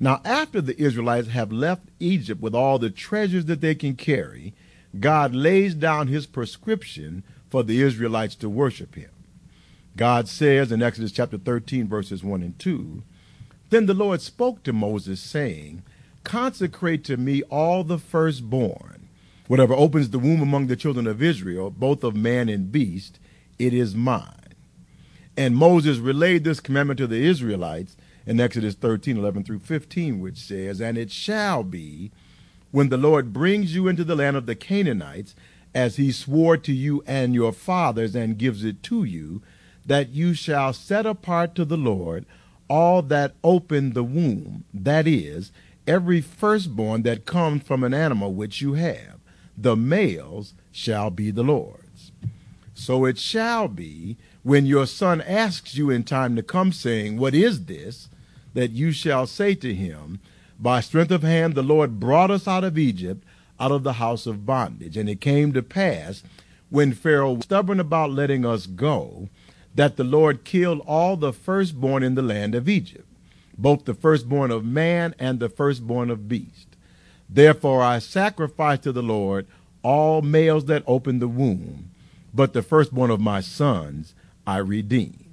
Now, 0.00 0.20
after 0.24 0.60
the 0.60 0.78
Israelites 0.80 1.28
have 1.28 1.52
left 1.52 1.88
Egypt 2.00 2.40
with 2.40 2.54
all 2.54 2.78
the 2.78 2.90
treasures 2.90 3.46
that 3.46 3.60
they 3.60 3.74
can 3.74 3.94
carry, 3.94 4.52
God 4.98 5.34
lays 5.34 5.74
down 5.74 6.08
his 6.08 6.26
prescription 6.26 7.22
for 7.48 7.62
the 7.62 7.80
Israelites 7.80 8.34
to 8.36 8.50
worship 8.50 8.96
him. 8.96 9.10
God 9.96 10.28
says 10.28 10.72
in 10.72 10.82
Exodus 10.82 11.12
chapter 11.12 11.38
13, 11.38 11.88
verses 11.88 12.24
1 12.24 12.42
and 12.42 12.58
2 12.58 13.02
Then 13.70 13.86
the 13.86 13.94
Lord 13.94 14.20
spoke 14.20 14.62
to 14.64 14.72
Moses, 14.72 15.20
saying, 15.20 15.82
Consecrate 16.24 17.04
to 17.04 17.16
me 17.16 17.42
all 17.44 17.84
the 17.84 17.98
firstborn. 17.98 19.08
Whatever 19.46 19.74
opens 19.74 20.10
the 20.10 20.18
womb 20.18 20.40
among 20.40 20.66
the 20.66 20.76
children 20.76 21.06
of 21.06 21.22
Israel, 21.22 21.70
both 21.70 22.02
of 22.02 22.16
man 22.16 22.48
and 22.48 22.72
beast, 22.72 23.18
it 23.58 23.74
is 23.74 23.94
mine. 23.94 24.54
And 25.36 25.56
Moses 25.56 25.98
relayed 25.98 26.44
this 26.44 26.60
commandment 26.60 26.98
to 26.98 27.06
the 27.06 27.22
Israelites 27.22 27.96
in 28.26 28.40
Exodus 28.40 28.74
13, 28.74 29.18
11 29.18 29.44
through 29.44 29.58
15, 29.60 30.20
which 30.20 30.38
says, 30.38 30.80
And 30.80 30.96
it 30.96 31.10
shall 31.10 31.62
be, 31.62 32.10
when 32.70 32.88
the 32.88 32.96
Lord 32.96 33.32
brings 33.32 33.74
you 33.74 33.86
into 33.86 34.04
the 34.04 34.16
land 34.16 34.36
of 34.36 34.46
the 34.46 34.54
Canaanites, 34.54 35.34
as 35.74 35.96
he 35.96 36.12
swore 36.12 36.56
to 36.56 36.72
you 36.72 37.02
and 37.06 37.34
your 37.34 37.52
fathers, 37.52 38.14
and 38.14 38.38
gives 38.38 38.64
it 38.64 38.82
to 38.84 39.04
you, 39.04 39.42
that 39.84 40.10
you 40.10 40.32
shall 40.34 40.72
set 40.72 41.04
apart 41.04 41.54
to 41.56 41.64
the 41.64 41.76
Lord 41.76 42.24
all 42.68 43.02
that 43.02 43.34
open 43.42 43.92
the 43.92 44.04
womb, 44.04 44.64
that 44.72 45.06
is, 45.06 45.52
every 45.86 46.20
firstborn 46.20 47.02
that 47.02 47.26
comes 47.26 47.62
from 47.62 47.84
an 47.84 47.94
animal 47.94 48.32
which 48.32 48.60
you 48.60 48.74
have, 48.74 49.20
the 49.56 49.76
males 49.76 50.54
shall 50.72 51.10
be 51.10 51.30
the 51.30 51.44
Lord's. 51.44 52.12
So 52.74 53.04
it 53.04 53.18
shall 53.18 53.68
be 53.68 54.16
when 54.42 54.66
your 54.66 54.86
son 54.86 55.20
asks 55.20 55.76
you 55.76 55.90
in 55.90 56.04
time 56.04 56.36
to 56.36 56.42
come, 56.42 56.72
saying, 56.72 57.16
What 57.16 57.34
is 57.34 57.64
this? 57.66 58.08
that 58.54 58.70
you 58.70 58.92
shall 58.92 59.26
say 59.26 59.54
to 59.56 59.74
him, 59.74 60.20
By 60.58 60.80
strength 60.80 61.10
of 61.10 61.22
hand 61.22 61.54
the 61.54 61.62
Lord 61.62 62.00
brought 62.00 62.30
us 62.30 62.48
out 62.48 62.64
of 62.64 62.78
Egypt, 62.78 63.24
out 63.60 63.72
of 63.72 63.82
the 63.82 63.94
house 63.94 64.26
of 64.26 64.46
bondage. 64.46 64.96
And 64.96 65.08
it 65.08 65.20
came 65.20 65.52
to 65.52 65.62
pass, 65.62 66.22
when 66.70 66.92
Pharaoh 66.92 67.34
was 67.34 67.44
stubborn 67.44 67.78
about 67.78 68.10
letting 68.10 68.46
us 68.46 68.66
go, 68.66 69.28
that 69.74 69.96
the 69.96 70.04
Lord 70.04 70.44
killed 70.44 70.80
all 70.86 71.16
the 71.16 71.32
firstborn 71.32 72.02
in 72.02 72.14
the 72.14 72.22
land 72.22 72.54
of 72.54 72.68
Egypt, 72.68 73.06
both 73.56 73.84
the 73.84 73.94
firstborn 73.94 74.50
of 74.50 74.64
man 74.64 75.14
and 75.18 75.40
the 75.40 75.48
firstborn 75.48 76.10
of 76.10 76.28
beast. 76.28 76.68
Therefore 77.28 77.82
I 77.82 77.98
sacrifice 77.98 78.80
to 78.80 78.92
the 78.92 79.02
Lord 79.02 79.46
all 79.82 80.22
males 80.22 80.64
that 80.66 80.82
open 80.86 81.18
the 81.18 81.28
womb, 81.28 81.90
but 82.32 82.52
the 82.52 82.62
firstborn 82.62 83.10
of 83.10 83.20
my 83.20 83.40
sons 83.40 84.14
I 84.46 84.58
redeem. 84.58 85.24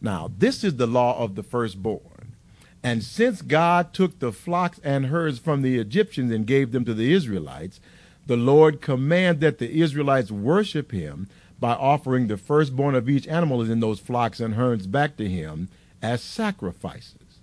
Now, 0.00 0.30
this 0.36 0.62
is 0.62 0.76
the 0.76 0.86
law 0.86 1.18
of 1.18 1.34
the 1.34 1.42
firstborn. 1.42 2.34
And 2.82 3.02
since 3.02 3.42
God 3.42 3.92
took 3.92 4.18
the 4.18 4.32
flocks 4.32 4.78
and 4.84 5.06
herds 5.06 5.38
from 5.38 5.62
the 5.62 5.78
Egyptians 5.78 6.30
and 6.30 6.46
gave 6.46 6.70
them 6.70 6.84
to 6.84 6.94
the 6.94 7.12
Israelites, 7.12 7.80
the 8.26 8.36
Lord 8.36 8.80
commanded 8.80 9.40
that 9.40 9.58
the 9.58 9.80
Israelites 9.80 10.30
worship 10.30 10.92
him 10.92 11.28
by 11.58 11.72
offering 11.72 12.28
the 12.28 12.36
firstborn 12.36 12.94
of 12.94 13.08
each 13.08 13.26
animal 13.26 13.62
in 13.62 13.80
those 13.80 13.98
flocks 13.98 14.38
and 14.38 14.54
herds 14.54 14.86
back 14.86 15.16
to 15.16 15.28
him 15.28 15.68
as 16.02 16.22
sacrifices. 16.22 17.40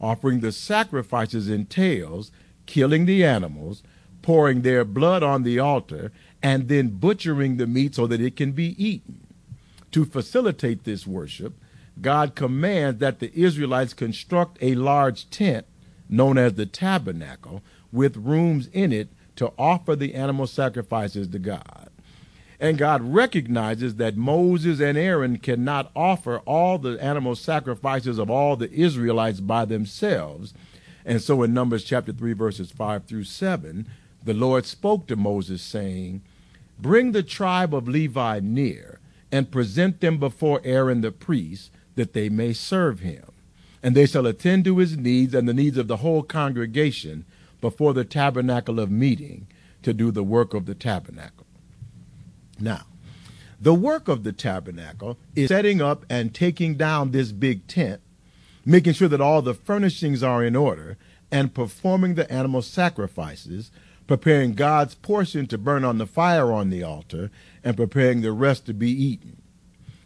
Offering 0.00 0.40
the 0.40 0.52
sacrifices 0.52 1.48
entails 1.48 2.30
killing 2.66 3.06
the 3.06 3.24
animals, 3.24 3.82
pouring 4.22 4.62
their 4.62 4.84
blood 4.84 5.22
on 5.22 5.42
the 5.42 5.58
altar, 5.58 6.12
and 6.42 6.68
then 6.68 6.88
butchering 6.88 7.56
the 7.56 7.66
meat 7.66 7.94
so 7.94 8.06
that 8.06 8.20
it 8.20 8.36
can 8.36 8.52
be 8.52 8.82
eaten. 8.82 9.26
To 9.92 10.04
facilitate 10.04 10.84
this 10.84 11.06
worship, 11.06 11.54
God 12.00 12.34
commands 12.34 13.00
that 13.00 13.18
the 13.18 13.32
Israelites 13.34 13.94
construct 13.94 14.58
a 14.60 14.74
large 14.74 15.30
tent 15.30 15.66
known 16.08 16.38
as 16.38 16.54
the 16.54 16.66
tabernacle 16.66 17.62
with 17.90 18.16
rooms 18.16 18.68
in 18.72 18.92
it 18.92 19.08
to 19.36 19.52
offer 19.58 19.96
the 19.96 20.14
animal 20.14 20.46
sacrifices 20.46 21.28
to 21.28 21.38
God. 21.38 21.87
And 22.60 22.76
God 22.76 23.02
recognizes 23.02 23.96
that 23.96 24.16
Moses 24.16 24.80
and 24.80 24.98
Aaron 24.98 25.38
cannot 25.38 25.92
offer 25.94 26.38
all 26.40 26.78
the 26.78 27.02
animal 27.02 27.36
sacrifices 27.36 28.18
of 28.18 28.30
all 28.30 28.56
the 28.56 28.70
Israelites 28.72 29.40
by 29.40 29.64
themselves. 29.64 30.54
And 31.04 31.22
so 31.22 31.42
in 31.42 31.54
Numbers 31.54 31.84
chapter 31.84 32.12
3, 32.12 32.32
verses 32.32 32.72
5 32.72 33.04
through 33.04 33.24
7, 33.24 33.86
the 34.24 34.34
Lord 34.34 34.66
spoke 34.66 35.06
to 35.06 35.16
Moses, 35.16 35.62
saying, 35.62 36.22
Bring 36.80 37.12
the 37.12 37.22
tribe 37.22 37.74
of 37.74 37.88
Levi 37.88 38.40
near 38.42 38.98
and 39.30 39.50
present 39.50 40.00
them 40.00 40.18
before 40.18 40.60
Aaron 40.64 41.00
the 41.00 41.12
priest 41.12 41.70
that 41.94 42.12
they 42.12 42.28
may 42.28 42.52
serve 42.52 43.00
him. 43.00 43.24
And 43.82 43.94
they 43.94 44.06
shall 44.06 44.26
attend 44.26 44.64
to 44.64 44.78
his 44.78 44.96
needs 44.96 45.34
and 45.34 45.48
the 45.48 45.54
needs 45.54 45.78
of 45.78 45.86
the 45.86 45.98
whole 45.98 46.24
congregation 46.24 47.24
before 47.60 47.94
the 47.94 48.04
tabernacle 48.04 48.80
of 48.80 48.90
meeting 48.90 49.46
to 49.82 49.92
do 49.92 50.10
the 50.10 50.24
work 50.24 50.54
of 50.54 50.66
the 50.66 50.74
tabernacle. 50.74 51.37
Now, 52.60 52.86
the 53.60 53.74
work 53.74 54.08
of 54.08 54.22
the 54.22 54.32
tabernacle 54.32 55.18
is 55.34 55.48
setting 55.48 55.80
up 55.80 56.06
and 56.08 56.32
taking 56.32 56.76
down 56.76 57.10
this 57.10 57.32
big 57.32 57.66
tent, 57.66 58.00
making 58.64 58.92
sure 58.92 59.08
that 59.08 59.20
all 59.20 59.42
the 59.42 59.54
furnishings 59.54 60.22
are 60.22 60.44
in 60.44 60.54
order, 60.54 60.96
and 61.30 61.54
performing 61.54 62.14
the 62.14 62.30
animal 62.32 62.62
sacrifices, 62.62 63.70
preparing 64.06 64.54
God's 64.54 64.94
portion 64.94 65.46
to 65.46 65.58
burn 65.58 65.84
on 65.84 65.98
the 65.98 66.06
fire 66.06 66.52
on 66.52 66.70
the 66.70 66.82
altar, 66.82 67.30
and 67.64 67.76
preparing 67.76 68.20
the 68.20 68.32
rest 68.32 68.64
to 68.66 68.74
be 68.74 68.90
eaten. 68.90 69.42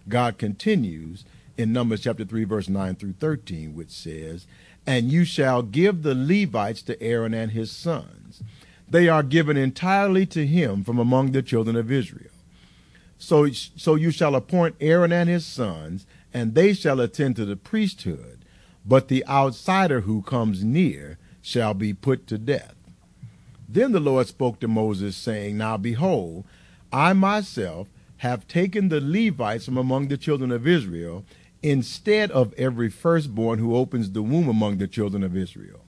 God 0.08 0.38
continues 0.38 1.24
in 1.56 1.72
Numbers 1.72 2.00
chapter 2.00 2.24
3, 2.24 2.44
verse 2.44 2.68
9 2.68 2.96
through 2.96 3.14
13, 3.20 3.74
which 3.74 3.90
says, 3.90 4.46
And 4.86 5.12
you 5.12 5.24
shall 5.24 5.62
give 5.62 6.02
the 6.02 6.14
Levites 6.14 6.82
to 6.82 7.00
Aaron 7.02 7.34
and 7.34 7.52
his 7.52 7.70
sons. 7.70 8.42
They 8.88 9.08
are 9.08 9.22
given 9.22 9.56
entirely 9.56 10.26
to 10.26 10.46
him 10.46 10.82
from 10.82 10.98
among 10.98 11.32
the 11.32 11.42
children 11.42 11.76
of 11.76 11.92
Israel. 11.92 12.31
So, 13.22 13.48
so 13.52 13.94
you 13.94 14.10
shall 14.10 14.34
appoint 14.34 14.74
Aaron 14.80 15.12
and 15.12 15.28
his 15.28 15.46
sons, 15.46 16.06
and 16.34 16.56
they 16.56 16.74
shall 16.74 16.98
attend 16.98 17.36
to 17.36 17.44
the 17.44 17.54
priesthood, 17.54 18.44
but 18.84 19.06
the 19.06 19.24
outsider 19.28 20.00
who 20.00 20.22
comes 20.22 20.64
near 20.64 21.18
shall 21.40 21.72
be 21.72 21.94
put 21.94 22.26
to 22.26 22.36
death. 22.36 22.74
Then 23.68 23.92
the 23.92 24.00
Lord 24.00 24.26
spoke 24.26 24.58
to 24.58 24.66
Moses, 24.66 25.14
saying, 25.14 25.56
Now 25.56 25.76
behold, 25.76 26.44
I 26.92 27.12
myself 27.12 27.86
have 28.18 28.48
taken 28.48 28.88
the 28.88 29.00
Levites 29.00 29.66
from 29.66 29.76
among 29.76 30.08
the 30.08 30.16
children 30.16 30.50
of 30.50 30.66
Israel, 30.66 31.24
instead 31.62 32.32
of 32.32 32.52
every 32.54 32.90
firstborn 32.90 33.60
who 33.60 33.76
opens 33.76 34.10
the 34.10 34.22
womb 34.22 34.48
among 34.48 34.78
the 34.78 34.88
children 34.88 35.22
of 35.22 35.36
Israel. 35.36 35.84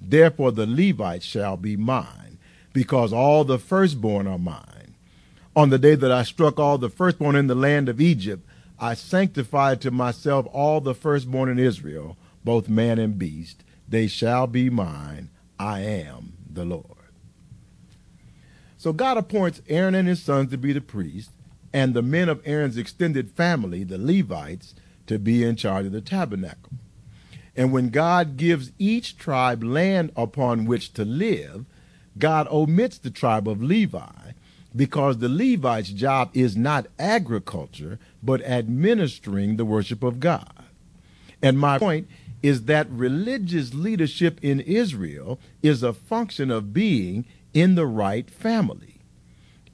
Therefore 0.00 0.52
the 0.52 0.66
Levites 0.66 1.26
shall 1.26 1.58
be 1.58 1.76
mine, 1.76 2.38
because 2.72 3.12
all 3.12 3.44
the 3.44 3.58
firstborn 3.58 4.26
are 4.26 4.38
mine. 4.38 4.67
On 5.56 5.70
the 5.70 5.78
day 5.78 5.94
that 5.94 6.12
I 6.12 6.22
struck 6.22 6.58
all 6.58 6.78
the 6.78 6.90
firstborn 6.90 7.34
in 7.34 7.46
the 7.46 7.54
land 7.54 7.88
of 7.88 8.00
Egypt, 8.00 8.46
I 8.78 8.94
sanctified 8.94 9.80
to 9.80 9.90
myself 9.90 10.46
all 10.52 10.80
the 10.80 10.94
firstborn 10.94 11.48
in 11.48 11.58
Israel, 11.58 12.16
both 12.44 12.68
man 12.68 12.98
and 12.98 13.18
beast. 13.18 13.64
They 13.88 14.06
shall 14.06 14.46
be 14.46 14.70
mine. 14.70 15.30
I 15.58 15.80
am 15.80 16.34
the 16.48 16.64
Lord. 16.64 16.84
So 18.76 18.92
God 18.92 19.16
appoints 19.16 19.60
Aaron 19.68 19.96
and 19.96 20.06
his 20.06 20.22
sons 20.22 20.50
to 20.52 20.58
be 20.58 20.72
the 20.72 20.80
priests, 20.80 21.32
and 21.72 21.92
the 21.92 22.02
men 22.02 22.28
of 22.28 22.40
Aaron's 22.44 22.78
extended 22.78 23.30
family, 23.30 23.82
the 23.82 23.98
Levites, 23.98 24.74
to 25.08 25.18
be 25.18 25.42
in 25.42 25.56
charge 25.56 25.86
of 25.86 25.92
the 25.92 26.00
tabernacle. 26.00 26.72
And 27.56 27.72
when 27.72 27.88
God 27.88 28.36
gives 28.36 28.70
each 28.78 29.18
tribe 29.18 29.64
land 29.64 30.12
upon 30.14 30.66
which 30.66 30.92
to 30.92 31.04
live, 31.04 31.64
God 32.16 32.46
omits 32.48 32.98
the 32.98 33.10
tribe 33.10 33.48
of 33.48 33.60
Levi 33.60 34.32
because 34.74 35.18
the 35.18 35.28
Levites' 35.28 35.90
job 35.90 36.30
is 36.34 36.56
not 36.56 36.86
agriculture, 36.98 37.98
but 38.22 38.42
administering 38.42 39.56
the 39.56 39.64
worship 39.64 40.02
of 40.02 40.20
God. 40.20 40.52
And 41.42 41.58
my 41.58 41.78
point 41.78 42.08
is 42.42 42.64
that 42.64 42.90
religious 42.90 43.74
leadership 43.74 44.38
in 44.42 44.60
Israel 44.60 45.40
is 45.62 45.82
a 45.82 45.92
function 45.92 46.50
of 46.50 46.72
being 46.72 47.24
in 47.54 47.74
the 47.74 47.86
right 47.86 48.30
family. 48.30 48.96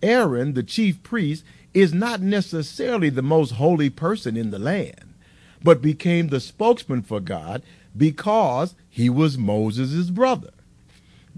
Aaron, 0.02 0.54
the 0.54 0.62
chief 0.62 1.02
priest, 1.02 1.44
is 1.72 1.92
not 1.92 2.20
necessarily 2.20 3.10
the 3.10 3.22
most 3.22 3.52
holy 3.52 3.90
person 3.90 4.36
in 4.36 4.50
the 4.50 4.58
land 4.58 5.14
but 5.64 5.80
became 5.80 6.28
the 6.28 6.38
spokesman 6.38 7.02
for 7.02 7.18
God 7.18 7.62
because 7.96 8.74
he 8.88 9.08
was 9.08 9.38
Moses' 9.38 10.10
brother. 10.10 10.50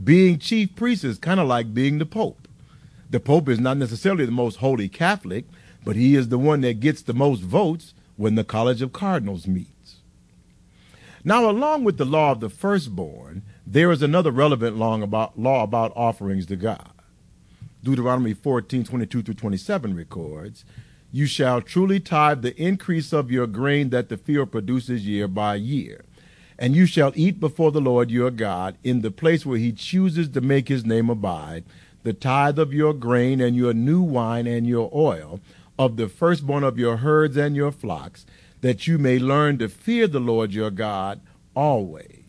Being 0.03 0.39
chief 0.39 0.75
priest 0.75 1.05
is 1.05 1.17
kind 1.17 1.41
of 1.41 1.47
like 1.47 1.73
being 1.73 1.99
the 1.99 2.05
Pope. 2.05 2.46
The 3.09 3.21
Pope 3.21 3.49
is 3.49 3.61
not 3.61 3.77
necessarily 3.77 4.27
the 4.27 4.33
most 4.33 4.57
holy 4.57 4.89
Catholic, 4.89 5.45
but 5.85 5.97
he 5.97 6.17
is 6.17 6.29
the 6.29 6.39
one 6.39 6.63
that 6.63 6.81
gets 6.81 7.03
the 7.03 7.15
most 7.15 7.43
votes 7.43 7.95
when 8.17 8.35
the 8.35 8.45
College 8.45 8.83
of 8.83 8.93
Cardinals 8.93 9.47
meets. 9.47 9.97
Now, 11.25 11.49
along 11.51 11.85
with 11.85 11.99
the 11.99 12.05
law 12.05 12.33
of 12.33 12.41
the 12.41 12.49
firstborn, 12.49 13.43
there 13.67 13.91
is 13.91 14.03
another 14.03 14.31
relevant 14.31 14.77
law 14.77 15.01
about, 15.01 15.39
law 15.39 15.63
about 15.63 15.93
offerings 15.97 16.47
to 16.47 16.57
God. 16.57 16.91
Deuteronomy 17.83 18.35
14, 18.35 18.85
22 18.85 19.23
through 19.23 19.35
27 19.35 19.95
records, 19.95 20.65
you 21.13 21.27
shall 21.27 21.61
truly 21.61 22.01
tithe 22.01 22.43
the 22.43 22.61
increase 22.61 23.13
of 23.13 23.31
your 23.31 23.47
grain 23.47 23.91
that 23.91 24.09
the 24.09 24.17
field 24.17 24.53
produces 24.53 25.07
year 25.07 25.29
by 25.29 25.55
year. 25.55 26.05
And 26.59 26.75
you 26.75 26.87
shall 26.87 27.13
eat 27.15 27.39
before 27.39 27.71
the 27.71 27.81
Lord 27.81 28.11
your 28.11 28.31
God 28.31 28.77
in 28.83 29.03
the 29.03 29.11
place 29.11 29.45
where 29.47 29.59
he 29.59 29.73
chooses 29.73 30.29
to 30.31 30.41
make 30.41 30.69
his 30.69 30.85
name 30.85 31.11
abide, 31.11 31.65
the 32.07 32.13
tithe 32.13 32.57
of 32.57 32.73
your 32.73 32.95
grain 32.95 33.41
and 33.41 33.57
your 33.57 33.75
new 33.75 34.01
wine 34.01 34.47
and 34.47 34.65
your 34.65 34.89
oil, 34.95 35.41
of 35.77 35.97
the 35.97 36.09
firstborn 36.09 36.63
of 36.63 36.79
your 36.79 36.99
herds 36.99 37.37
and 37.37 37.57
your 37.57 37.73
flocks, 37.73 38.25
that 38.61 38.87
you 38.87 38.97
may 38.97 39.19
learn 39.19 39.59
to 39.59 39.69
fear 39.69 40.07
the 40.07 40.21
Lord 40.21 40.53
your 40.53 40.71
God 40.71 41.21
always. 41.57 42.23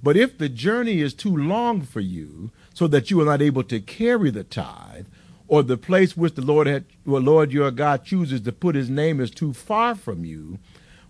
But 0.00 0.16
if 0.16 0.38
the 0.38 0.48
journey 0.48 1.00
is 1.00 1.14
too 1.14 1.36
long 1.36 1.82
for 1.82 1.98
you, 1.98 2.52
so 2.72 2.86
that 2.86 3.10
you 3.10 3.20
are 3.20 3.24
not 3.24 3.42
able 3.42 3.64
to 3.64 3.80
carry 3.80 4.30
the 4.30 4.44
tithe, 4.44 5.06
or 5.48 5.64
the 5.64 5.76
place 5.76 6.16
which 6.16 6.36
the 6.36 6.40
Lord 6.40 6.68
had, 6.68 6.84
Lord 7.04 7.50
your 7.50 7.72
God 7.72 8.04
chooses 8.04 8.42
to 8.42 8.52
put 8.52 8.76
his 8.76 8.88
name 8.88 9.18
is 9.18 9.32
too 9.32 9.52
far 9.52 9.96
from 9.96 10.24
you, 10.24 10.60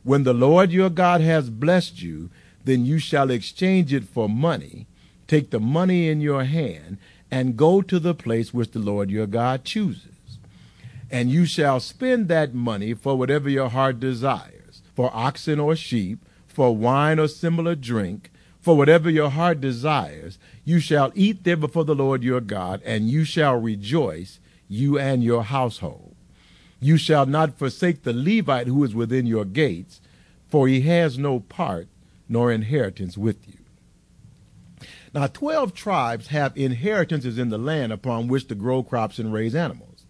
when 0.02 0.24
the 0.24 0.32
Lord 0.32 0.72
your 0.72 0.88
God 0.88 1.20
has 1.20 1.50
blessed 1.50 2.00
you, 2.00 2.30
then 2.64 2.86
you 2.86 2.98
shall 2.98 3.30
exchange 3.30 3.92
it 3.92 4.04
for 4.04 4.30
money. 4.30 4.86
Take 5.28 5.50
the 5.50 5.60
money 5.60 6.08
in 6.08 6.22
your 6.22 6.44
hand 6.44 6.96
and 7.32 7.56
go 7.56 7.82
to 7.82 7.98
the 7.98 8.14
place 8.14 8.54
which 8.54 8.70
the 8.70 8.78
Lord 8.78 9.10
your 9.10 9.26
God 9.26 9.64
chooses. 9.64 10.38
And 11.10 11.30
you 11.30 11.46
shall 11.46 11.80
spend 11.80 12.28
that 12.28 12.54
money 12.54 12.94
for 12.94 13.16
whatever 13.16 13.48
your 13.48 13.70
heart 13.70 13.98
desires, 13.98 14.82
for 14.94 15.10
oxen 15.14 15.58
or 15.58 15.74
sheep, 15.74 16.24
for 16.46 16.76
wine 16.76 17.18
or 17.18 17.28
similar 17.28 17.74
drink, 17.74 18.30
For 18.62 18.76
whatever 18.76 19.10
your 19.10 19.30
heart 19.30 19.60
desires, 19.60 20.38
you 20.64 20.78
shall 20.78 21.10
eat 21.16 21.42
there 21.42 21.56
before 21.56 21.84
the 21.84 21.96
Lord 21.96 22.22
your 22.22 22.40
God, 22.40 22.80
and 22.84 23.10
you 23.10 23.24
shall 23.24 23.56
rejoice, 23.56 24.38
you 24.68 25.00
and 25.00 25.24
your 25.24 25.42
household. 25.42 26.14
You 26.80 26.96
shall 26.96 27.26
not 27.26 27.58
forsake 27.58 28.04
the 28.04 28.12
Levite 28.12 28.68
who 28.68 28.84
is 28.84 28.94
within 28.94 29.26
your 29.26 29.44
gates, 29.44 30.00
for 30.48 30.68
he 30.68 30.82
has 30.82 31.18
no 31.18 31.40
part 31.40 31.88
nor 32.28 32.52
inheritance 32.52 33.18
with 33.18 33.48
you. 33.48 33.61
Now, 35.14 35.26
12 35.26 35.74
tribes 35.74 36.28
have 36.28 36.56
inheritances 36.56 37.38
in 37.38 37.50
the 37.50 37.58
land 37.58 37.92
upon 37.92 38.28
which 38.28 38.48
to 38.48 38.54
grow 38.54 38.82
crops 38.82 39.18
and 39.18 39.32
raise 39.32 39.54
animals. 39.54 40.04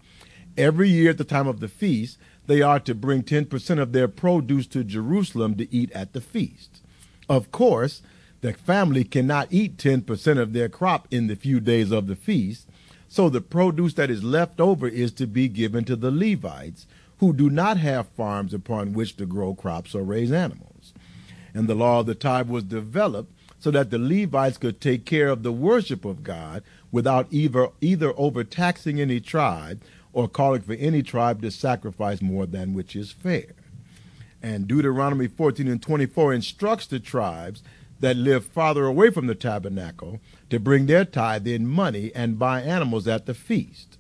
Every 0.56 0.88
year 0.88 1.11
at 1.11 1.18
the 1.18 1.25
time 1.25 1.49
of 1.49 1.61
the 1.61 1.68
feast, 1.68 2.18
they 2.47 2.62
are 2.62 2.78
to 2.80 2.94
bring 2.94 3.23
10% 3.23 3.80
of 3.80 3.92
their 3.92 4.09
produce 4.09 4.66
to 4.68 4.85
Jerusalem 4.85 5.56
to 5.56 5.73
eat 5.75 5.90
at 5.92 6.12
the 6.12 6.21
feast. 6.21 6.80
Of 7.28 7.50
course, 7.50 8.02
the 8.42 8.52
family 8.52 9.04
cannot 9.04 9.49
eat 9.50 9.76
10% 9.76 10.38
of 10.38 10.52
their 10.52 10.68
crop 10.68 11.09
in 11.11 11.26
the 11.26 11.37
few 11.37 11.61
days 11.61 11.90
of 11.90 12.06
the 12.06 12.16
feast, 12.16 12.68
so 13.09 13.28
the 13.28 13.40
produce 13.40 13.94
that 13.94 14.11
is 14.11 14.25
left 14.25 14.61
over 14.61 14.88
is 14.88 15.12
to 15.12 15.26
be 15.26 15.49
given 15.49 15.85
to 15.85 15.97
the 15.97 16.11
Levites, 16.11 16.87
who 17.18 17.32
do 17.32 17.49
not 17.49 17.76
have 17.76 18.09
farms 18.09 18.52
upon 18.52 18.92
which 18.92 19.16
to 19.16 19.26
grow 19.26 19.54
crops 19.54 19.94
or 19.94 20.02
raise 20.02 20.32
animals. 20.32 20.92
And 21.54 21.68
the 21.68 21.75
law 21.75 22.00
of 22.00 22.06
the 22.06 22.14
tribe 22.14 22.49
was 22.49 22.64
developed 22.64 23.32
so 23.62 23.71
that 23.71 23.90
the 23.90 23.99
Levites 23.99 24.59
could 24.59 24.81
take 24.81 25.04
care 25.07 25.28
of 25.28 25.45
the 25.45 25.52
worship 25.52 26.04
of 26.04 26.25
God 26.25 26.64
without 26.90 27.28
either, 27.31 27.69
either 27.81 28.12
overtaxing 28.16 29.00
any 29.00 29.21
tribe 29.21 29.83
or 30.12 30.26
calling 30.26 30.62
for 30.62 30.73
any 30.73 31.00
tribe 31.00 31.40
to 31.42 31.50
sacrifice 31.52 32.21
more 32.21 32.45
than 32.45 32.75
which 32.75 32.97
is 32.97 33.12
fair. 33.12 33.54
And 34.42 34.66
Deuteronomy 34.66 35.28
14 35.28 35.69
and 35.69 35.81
24 35.81 36.35
instructs 36.35 36.88
the 36.88 36.99
tribes 36.99 37.62
that 38.00 38.16
live 38.16 38.45
farther 38.45 38.85
away 38.85 39.11
from 39.11 39.28
the 39.28 39.35
tabernacle 39.37 40.19
to 40.50 40.59
bring 40.59 40.87
their 40.87 41.04
tithe 41.04 41.47
in 41.47 41.69
money 41.69 42.11
and 42.16 42.40
buy 42.40 42.62
animals 42.62 43.07
at 43.07 43.26
the 43.26 43.35
feast. 43.35 43.97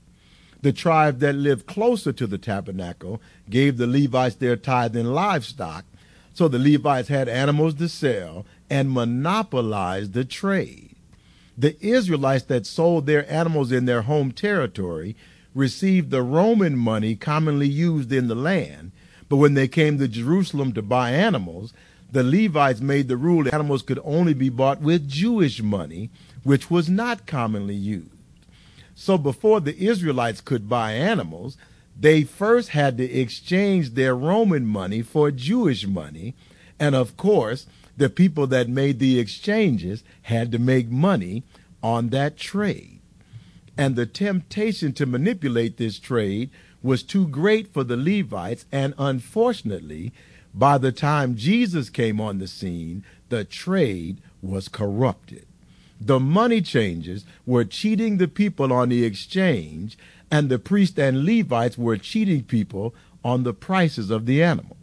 The 0.62 0.72
tribe 0.72 1.20
that 1.20 1.36
lived 1.36 1.68
closer 1.68 2.12
to 2.12 2.26
the 2.26 2.36
tabernacle 2.36 3.22
gave 3.48 3.76
the 3.76 3.86
Levites 3.86 4.34
their 4.34 4.56
tithe 4.56 4.96
in 4.96 5.14
livestock, 5.14 5.84
so 6.34 6.48
the 6.48 6.58
Levites 6.58 7.08
had 7.08 7.28
animals 7.28 7.74
to 7.74 7.88
sell 7.88 8.44
and 8.72 8.90
monopolized 8.90 10.14
the 10.14 10.24
trade. 10.24 10.96
The 11.58 11.76
Israelites 11.86 12.46
that 12.46 12.64
sold 12.64 13.04
their 13.04 13.30
animals 13.30 13.70
in 13.70 13.84
their 13.84 14.00
home 14.00 14.32
territory 14.32 15.14
received 15.54 16.10
the 16.10 16.22
Roman 16.22 16.78
money 16.78 17.14
commonly 17.14 17.68
used 17.68 18.10
in 18.10 18.28
the 18.28 18.34
land, 18.34 18.92
but 19.28 19.36
when 19.36 19.52
they 19.52 19.68
came 19.68 19.98
to 19.98 20.08
Jerusalem 20.08 20.72
to 20.72 20.80
buy 20.80 21.10
animals, 21.10 21.74
the 22.10 22.22
Levites 22.22 22.80
made 22.80 23.08
the 23.08 23.18
rule 23.18 23.44
that 23.44 23.52
animals 23.52 23.82
could 23.82 24.00
only 24.04 24.32
be 24.32 24.48
bought 24.48 24.80
with 24.80 25.06
Jewish 25.06 25.62
money, 25.62 26.08
which 26.42 26.70
was 26.70 26.88
not 26.88 27.26
commonly 27.26 27.74
used. 27.74 28.08
So 28.94 29.18
before 29.18 29.60
the 29.60 29.78
Israelites 29.78 30.40
could 30.40 30.66
buy 30.66 30.92
animals, 30.92 31.58
they 31.98 32.24
first 32.24 32.70
had 32.70 32.96
to 32.96 33.04
exchange 33.04 33.90
their 33.90 34.16
Roman 34.16 34.64
money 34.64 35.02
for 35.02 35.30
Jewish 35.30 35.86
money. 35.86 36.34
And 36.78 36.94
of 36.94 37.16
course, 37.16 37.66
the 37.96 38.08
people 38.08 38.46
that 38.48 38.68
made 38.68 38.98
the 38.98 39.18
exchanges 39.18 40.02
had 40.22 40.52
to 40.52 40.58
make 40.58 40.90
money 40.90 41.44
on 41.82 42.08
that 42.08 42.36
trade. 42.36 43.00
And 43.76 43.96
the 43.96 44.06
temptation 44.06 44.92
to 44.94 45.06
manipulate 45.06 45.76
this 45.76 45.98
trade 45.98 46.50
was 46.82 47.02
too 47.02 47.26
great 47.28 47.72
for 47.72 47.84
the 47.84 47.96
Levites, 47.96 48.66
and 48.72 48.94
unfortunately, 48.98 50.12
by 50.54 50.78
the 50.78 50.92
time 50.92 51.36
Jesus 51.36 51.88
came 51.88 52.20
on 52.20 52.38
the 52.38 52.48
scene, 52.48 53.04
the 53.28 53.44
trade 53.44 54.20
was 54.42 54.68
corrupted. 54.68 55.46
The 56.00 56.20
money 56.20 56.60
changers 56.60 57.24
were 57.46 57.64
cheating 57.64 58.18
the 58.18 58.28
people 58.28 58.72
on 58.72 58.88
the 58.88 59.04
exchange, 59.04 59.96
and 60.30 60.48
the 60.48 60.58
priests 60.58 60.98
and 60.98 61.24
Levites 61.24 61.78
were 61.78 61.96
cheating 61.96 62.42
people 62.42 62.94
on 63.24 63.44
the 63.44 63.54
prices 63.54 64.10
of 64.10 64.26
the 64.26 64.42
animals. 64.42 64.81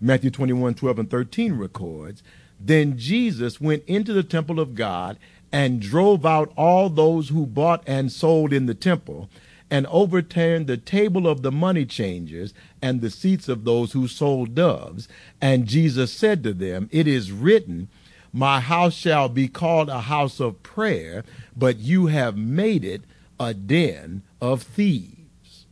Matthew 0.00 0.30
21 0.30 0.74
12 0.74 0.98
and 0.98 1.10
13 1.10 1.54
records 1.54 2.22
Then 2.60 2.96
Jesus 2.96 3.60
went 3.60 3.84
into 3.86 4.12
the 4.12 4.22
temple 4.22 4.60
of 4.60 4.74
God 4.74 5.18
and 5.52 5.80
drove 5.80 6.26
out 6.26 6.52
all 6.56 6.88
those 6.88 7.30
who 7.30 7.46
bought 7.46 7.82
and 7.86 8.12
sold 8.12 8.52
in 8.52 8.66
the 8.66 8.74
temple 8.74 9.28
and 9.70 9.86
overturned 9.88 10.66
the 10.66 10.76
table 10.76 11.26
of 11.26 11.42
the 11.42 11.52
money 11.52 11.84
changers 11.84 12.54
and 12.80 13.00
the 13.00 13.10
seats 13.10 13.48
of 13.48 13.64
those 13.64 13.92
who 13.92 14.08
sold 14.08 14.54
doves. 14.54 15.08
And 15.40 15.66
Jesus 15.66 16.12
said 16.12 16.42
to 16.44 16.52
them, 16.52 16.88
It 16.90 17.06
is 17.06 17.32
written, 17.32 17.88
My 18.32 18.60
house 18.60 18.94
shall 18.94 19.28
be 19.28 19.48
called 19.48 19.88
a 19.88 20.02
house 20.02 20.40
of 20.40 20.62
prayer, 20.62 21.24
but 21.56 21.78
you 21.78 22.06
have 22.06 22.36
made 22.36 22.84
it 22.84 23.02
a 23.38 23.52
den 23.52 24.22
of 24.40 24.62
thieves. 24.62 25.66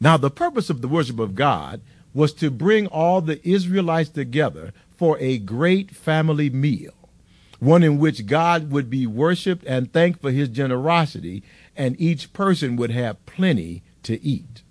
Now, 0.00 0.16
the 0.16 0.30
purpose 0.30 0.70
of 0.70 0.80
the 0.80 0.88
worship 0.88 1.18
of 1.18 1.34
God 1.34 1.82
was 2.12 2.32
to 2.34 2.50
bring 2.50 2.86
all 2.86 3.20
the 3.20 3.46
Israelites 3.48 4.10
together 4.10 4.72
for 4.96 5.18
a 5.18 5.38
great 5.38 5.90
family 5.90 6.50
meal, 6.50 6.92
one 7.58 7.82
in 7.82 7.98
which 7.98 8.26
God 8.26 8.70
would 8.70 8.90
be 8.90 9.06
worshiped 9.06 9.64
and 9.66 9.92
thanked 9.92 10.20
for 10.20 10.30
his 10.30 10.48
generosity 10.48 11.42
and 11.76 11.98
each 12.00 12.32
person 12.32 12.76
would 12.76 12.90
have 12.90 13.24
plenty 13.26 13.82
to 14.02 14.22
eat. 14.22 14.62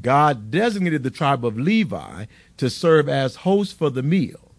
God 0.00 0.50
designated 0.50 1.02
the 1.02 1.10
tribe 1.10 1.44
of 1.44 1.58
Levi 1.58 2.26
to 2.56 2.70
serve 2.70 3.08
as 3.08 3.36
hosts 3.36 3.72
for 3.72 3.90
the 3.90 4.02
meal. 4.02 4.52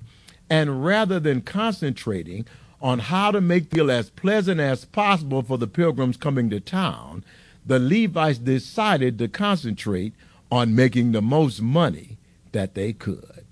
And 0.50 0.86
rather 0.86 1.20
than 1.20 1.42
concentrating 1.42 2.46
on 2.82 3.00
how 3.00 3.32
to 3.32 3.42
make 3.42 3.70
the 3.70 3.78
meal 3.78 3.92
as 3.92 4.10
pleasant 4.10 4.60
as 4.60 4.86
possible 4.86 5.42
for 5.42 5.58
the 5.58 5.68
pilgrims 5.68 6.18
coming 6.18 6.50
to 6.50 6.60
town, 6.60 7.24
the 7.66 7.80
Levites 7.80 8.40
decided 8.40 9.18
to 9.18 9.28
concentrate 9.28 10.14
on 10.52 10.76
making 10.76 11.12
the 11.12 11.22
most 11.22 11.62
money 11.62 12.18
that 12.52 12.76
they 12.76 12.94
could. 12.94 13.46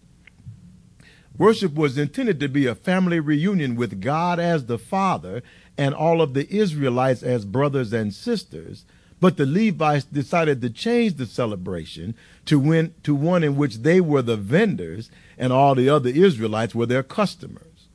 Worship 1.37 1.73
was 1.73 1.97
intended 1.97 2.39
to 2.39 2.47
be 2.47 2.67
a 2.67 2.75
family 2.75 3.19
reunion 3.19 3.75
with 3.75 4.01
God 4.01 4.39
as 4.39 4.65
the 4.65 4.77
Father 4.77 5.41
and 5.77 5.95
all 5.95 6.21
of 6.21 6.33
the 6.33 6.47
Israelites 6.53 7.23
as 7.23 7.45
brothers 7.45 7.93
and 7.93 8.13
sisters, 8.13 8.85
but 9.19 9.37
the 9.37 9.45
Levites 9.45 10.05
decided 10.05 10.61
to 10.61 10.69
change 10.69 11.15
the 11.15 11.25
celebration 11.25 12.15
to, 12.45 12.59
win, 12.59 12.93
to 13.03 13.15
one 13.15 13.43
in 13.43 13.55
which 13.55 13.77
they 13.77 14.01
were 14.01 14.21
the 14.21 14.37
vendors 14.37 15.09
and 15.37 15.51
all 15.51 15.73
the 15.73 15.89
other 15.89 16.09
Israelites 16.09 16.75
were 16.75 16.85
their 16.85 17.03
customers. 17.03 17.87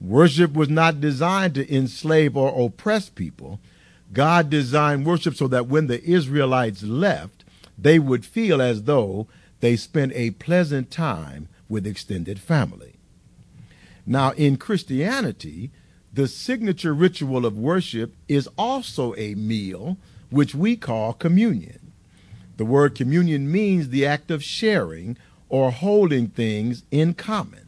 Worship 0.00 0.52
was 0.52 0.68
not 0.68 1.00
designed 1.00 1.54
to 1.54 1.74
enslave 1.74 2.36
or 2.36 2.66
oppress 2.66 3.08
people. 3.08 3.60
God 4.12 4.50
designed 4.50 5.06
worship 5.06 5.36
so 5.36 5.46
that 5.48 5.68
when 5.68 5.86
the 5.86 6.02
Israelites 6.02 6.82
left, 6.82 7.41
they 7.82 7.98
would 7.98 8.24
feel 8.24 8.62
as 8.62 8.84
though 8.84 9.26
they 9.60 9.76
spent 9.76 10.12
a 10.14 10.30
pleasant 10.30 10.90
time 10.90 11.48
with 11.68 11.86
extended 11.86 12.38
family. 12.38 12.94
Now, 14.06 14.32
in 14.32 14.56
Christianity, 14.56 15.70
the 16.12 16.28
signature 16.28 16.92
ritual 16.92 17.46
of 17.46 17.56
worship 17.56 18.14
is 18.28 18.48
also 18.58 19.14
a 19.16 19.34
meal, 19.34 19.96
which 20.30 20.54
we 20.54 20.76
call 20.76 21.12
communion. 21.12 21.92
The 22.56 22.64
word 22.64 22.94
communion 22.94 23.50
means 23.50 23.88
the 23.88 24.04
act 24.04 24.30
of 24.30 24.42
sharing 24.42 25.16
or 25.48 25.70
holding 25.70 26.28
things 26.28 26.82
in 26.90 27.14
common. 27.14 27.66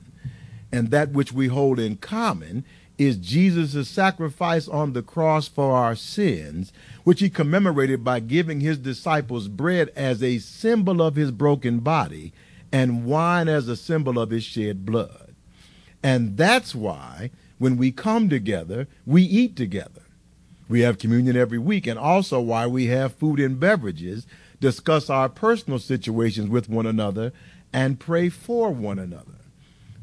And 0.72 0.90
that 0.90 1.11
which 1.11 1.33
we 1.33 1.46
hold 1.46 1.79
in 1.79 1.96
common 1.96 2.64
is 2.96 3.16
Jesus' 3.16 3.88
sacrifice 3.88 4.68
on 4.68 4.92
the 4.92 5.02
cross 5.02 5.48
for 5.48 5.72
our 5.72 5.96
sins, 5.96 6.72
which 7.02 7.20
he 7.20 7.28
commemorated 7.28 8.04
by 8.04 8.20
giving 8.20 8.61
his 8.61 8.78
disciples 8.78 9.48
bread 9.48 9.90
as 9.96 10.22
a 10.22 10.38
symbol 10.38 11.02
of 11.02 11.16
his 11.16 11.30
broken 11.30 11.80
body 11.80 12.33
and 12.72 13.04
wine 13.04 13.48
as 13.48 13.68
a 13.68 13.76
symbol 13.76 14.18
of 14.18 14.30
his 14.30 14.44
shed 14.44 14.87
blood. 14.87 15.35
And 16.02 16.37
that's 16.37 16.74
why 16.74 17.30
when 17.59 17.76
we 17.76 17.92
come 17.92 18.28
together, 18.28 18.88
we 19.07 19.22
eat 19.22 19.57
together. 19.57 20.02
We 20.68 20.80
have 20.80 20.98
communion 20.98 21.37
every 21.37 21.59
week, 21.59 21.87
and 21.87 21.98
also 21.98 22.40
why 22.40 22.66
we 22.66 22.87
have 22.87 23.14
food 23.14 23.38
and 23.38 23.61
beverages, 23.61 24.26
discuss 24.61 25.11
our 25.11 25.28
personal 25.28 25.78
situations 25.78 26.48
with 26.48 26.68
one 26.68 26.87
another, 26.87 27.33
and 27.72 28.00
pray 28.00 28.28
for 28.28 28.70
one 28.70 28.98
another. 28.98 29.38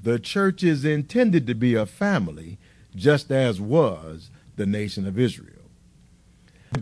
The 0.04 0.20
church 0.20 0.64
is 0.64 0.86
intended 0.86 1.46
to 1.48 1.56
be 1.56 1.76
a 1.76 1.86
family, 1.86 2.58
just 2.96 3.32
as 3.32 3.62
was 3.62 4.30
the 4.56 4.66
nation 4.66 5.08
of 5.08 5.20
Israel. 5.20 5.62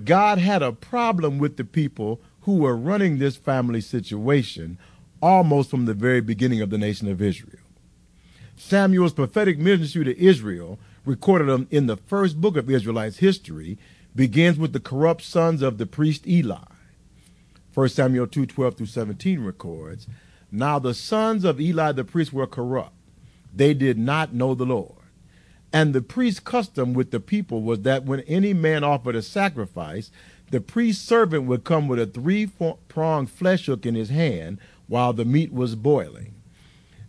God 0.06 0.38
had 0.38 0.62
a 0.62 0.72
problem 0.72 1.40
with 1.40 1.58
the 1.58 1.64
people 1.64 2.22
who 2.42 2.58
were 2.58 2.76
running 2.76 3.18
this 3.18 3.36
family 3.36 3.82
situation 3.82 4.78
almost 5.22 5.70
from 5.70 5.86
the 5.86 5.94
very 5.94 6.22
beginning 6.22 6.62
of 6.62 6.70
the 6.70 6.78
nation 6.78 7.08
of 7.10 7.22
Israel. 7.22 7.64
Samuel's 8.56 9.14
prophetic 9.14 9.58
ministry 9.58 10.04
to 10.04 10.20
Israel, 10.22 10.80
recorded 11.06 11.68
in 11.72 11.88
the 11.88 11.98
first 11.98 12.40
book 12.40 12.58
of 12.58 12.70
Israelites' 12.70 13.18
history, 13.18 13.78
begins 14.16 14.58
with 14.58 14.74
the 14.74 14.80
corrupt 14.80 15.22
sons 15.22 15.62
of 15.62 15.78
the 15.78 15.86
priest 15.86 16.28
Eli. 16.28 16.58
1 17.74 17.90
Samuel 17.90 18.28
2 18.28 18.46
12 18.46 18.76
through 18.76 18.86
17 18.86 19.40
records, 19.42 20.08
Now 20.52 20.80
the 20.80 20.94
sons 20.94 21.46
of 21.46 21.62
Eli 21.62 21.92
the 21.94 22.04
priest 22.04 22.34
were 22.34 22.48
corrupt. 22.48 22.94
They 23.54 23.74
did 23.74 23.98
not 23.98 24.34
know 24.34 24.54
the 24.56 24.66
Lord. 24.66 24.99
And 25.72 25.94
the 25.94 26.02
priest's 26.02 26.40
custom 26.40 26.94
with 26.94 27.12
the 27.12 27.20
people 27.20 27.62
was 27.62 27.82
that 27.82 28.06
when 28.06 28.22
any 28.22 28.54
man 28.54 28.84
offered 28.84 29.16
a 29.16 29.22
sacrifice, 29.22 30.10
the 30.52 30.62
priest's 30.62 31.06
servant 31.06 31.44
would 31.44 31.64
come 31.64 31.88
with 31.88 32.00
a 32.00 32.08
three 32.08 32.50
pronged 32.88 33.30
flesh 33.30 33.68
hook 33.68 33.86
in 33.86 33.96
his 33.96 34.10
hand 34.10 34.58
while 34.88 35.14
the 35.14 35.26
meat 35.26 35.54
was 35.54 35.76
boiling. 35.76 36.34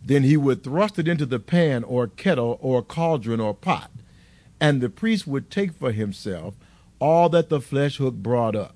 Then 0.03 0.23
he 0.23 0.37
would 0.37 0.63
thrust 0.63 0.99
it 0.99 1.07
into 1.07 1.25
the 1.25 1.39
pan 1.39 1.83
or 1.83 2.07
kettle 2.07 2.59
or 2.61 2.81
cauldron 2.81 3.39
or 3.39 3.53
pot, 3.53 3.91
and 4.59 4.79
the 4.79 4.89
priest 4.89 5.25
would 5.25 5.49
take 5.49 5.73
for 5.73 5.91
himself 5.91 6.53
all 6.99 7.29
that 7.29 7.49
the 7.49 7.61
flesh 7.61 7.97
hook 7.97 8.15
brought 8.15 8.55
up. 8.55 8.75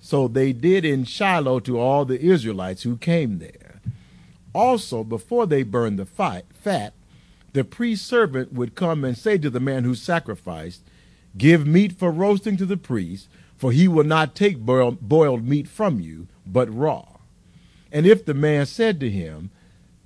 So 0.00 0.28
they 0.28 0.52
did 0.52 0.84
in 0.84 1.04
Shiloh 1.04 1.60
to 1.60 1.78
all 1.78 2.04
the 2.04 2.20
Israelites 2.20 2.82
who 2.82 2.96
came 2.96 3.38
there. 3.38 3.80
Also, 4.54 5.02
before 5.02 5.46
they 5.46 5.64
burned 5.64 5.98
the 5.98 6.06
fat, 6.06 6.92
the 7.54 7.64
priest's 7.64 8.06
servant 8.06 8.52
would 8.52 8.74
come 8.74 9.04
and 9.04 9.16
say 9.16 9.38
to 9.38 9.48
the 9.48 9.60
man 9.60 9.84
who 9.84 9.94
sacrificed, 9.94 10.82
Give 11.38 11.66
meat 11.66 11.92
for 11.92 12.10
roasting 12.10 12.56
to 12.56 12.66
the 12.66 12.76
priest, 12.76 13.28
for 13.56 13.70
he 13.70 13.86
will 13.86 14.04
not 14.04 14.34
take 14.34 14.58
boiled 14.58 15.44
meat 15.44 15.68
from 15.68 16.00
you, 16.00 16.26
but 16.44 16.72
raw. 16.72 17.06
And 17.92 18.06
if 18.06 18.24
the 18.24 18.34
man 18.34 18.66
said 18.66 18.98
to 19.00 19.10
him, 19.10 19.50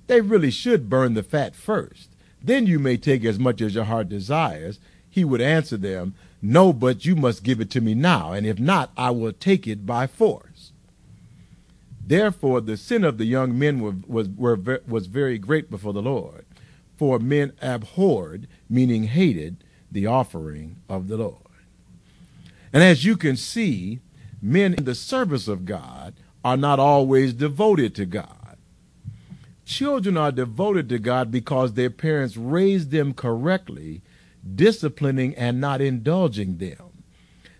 They 0.05 0.21
really 0.21 0.51
should 0.51 0.89
burn 0.89 1.15
the 1.15 1.23
fat 1.23 1.55
first, 1.55 2.09
then 2.41 2.67
you 2.67 2.77
may 2.77 2.97
take 2.97 3.25
as 3.25 3.39
much 3.39 3.61
as 3.61 3.73
your 3.73 3.85
heart 3.85 4.09
desires, 4.09 4.79
he 5.09 5.25
would 5.25 5.41
answer 5.41 5.75
them, 5.75 6.13
No, 6.43 6.71
but 6.71 7.03
you 7.05 7.15
must 7.15 7.43
give 7.43 7.59
it 7.59 7.71
to 7.71 7.81
me 7.81 7.95
now, 7.95 8.31
and 8.31 8.45
if 8.45 8.59
not, 8.59 8.91
I 8.95 9.09
will 9.09 9.33
take 9.33 9.67
it 9.67 9.87
by 9.87 10.05
force. 10.05 10.71
Therefore, 12.05 12.61
the 12.61 12.77
sin 12.77 13.03
of 13.03 13.17
the 13.17 13.25
young 13.25 13.57
men 13.57 13.79
was, 14.07 14.29
were, 14.29 14.81
was 14.87 15.07
very 15.07 15.39
great 15.39 15.71
before 15.71 15.93
the 15.93 16.01
Lord 16.01 16.45
for 16.99 17.17
men 17.17 17.53
abhorred, 17.61 18.45
meaning 18.69 19.05
hated, 19.05 19.63
the 19.89 20.05
offering 20.05 20.75
of 20.89 21.07
the 21.07 21.15
Lord. 21.15 21.37
And 22.73 22.83
as 22.83 23.05
you 23.05 23.15
can 23.15 23.37
see, 23.37 24.01
men 24.41 24.73
in 24.73 24.83
the 24.83 24.93
service 24.93 25.47
of 25.47 25.63
God 25.63 26.13
are 26.43 26.57
not 26.57 26.77
always 26.77 27.33
devoted 27.33 27.95
to 27.95 28.05
God. 28.05 28.57
Children 29.63 30.17
are 30.17 30.33
devoted 30.33 30.89
to 30.89 30.99
God 30.99 31.31
because 31.31 31.73
their 31.73 31.89
parents 31.89 32.35
raised 32.35 32.91
them 32.91 33.13
correctly, 33.13 34.01
disciplining 34.55 35.33
and 35.35 35.61
not 35.61 35.79
indulging 35.79 36.57
them. 36.57 37.03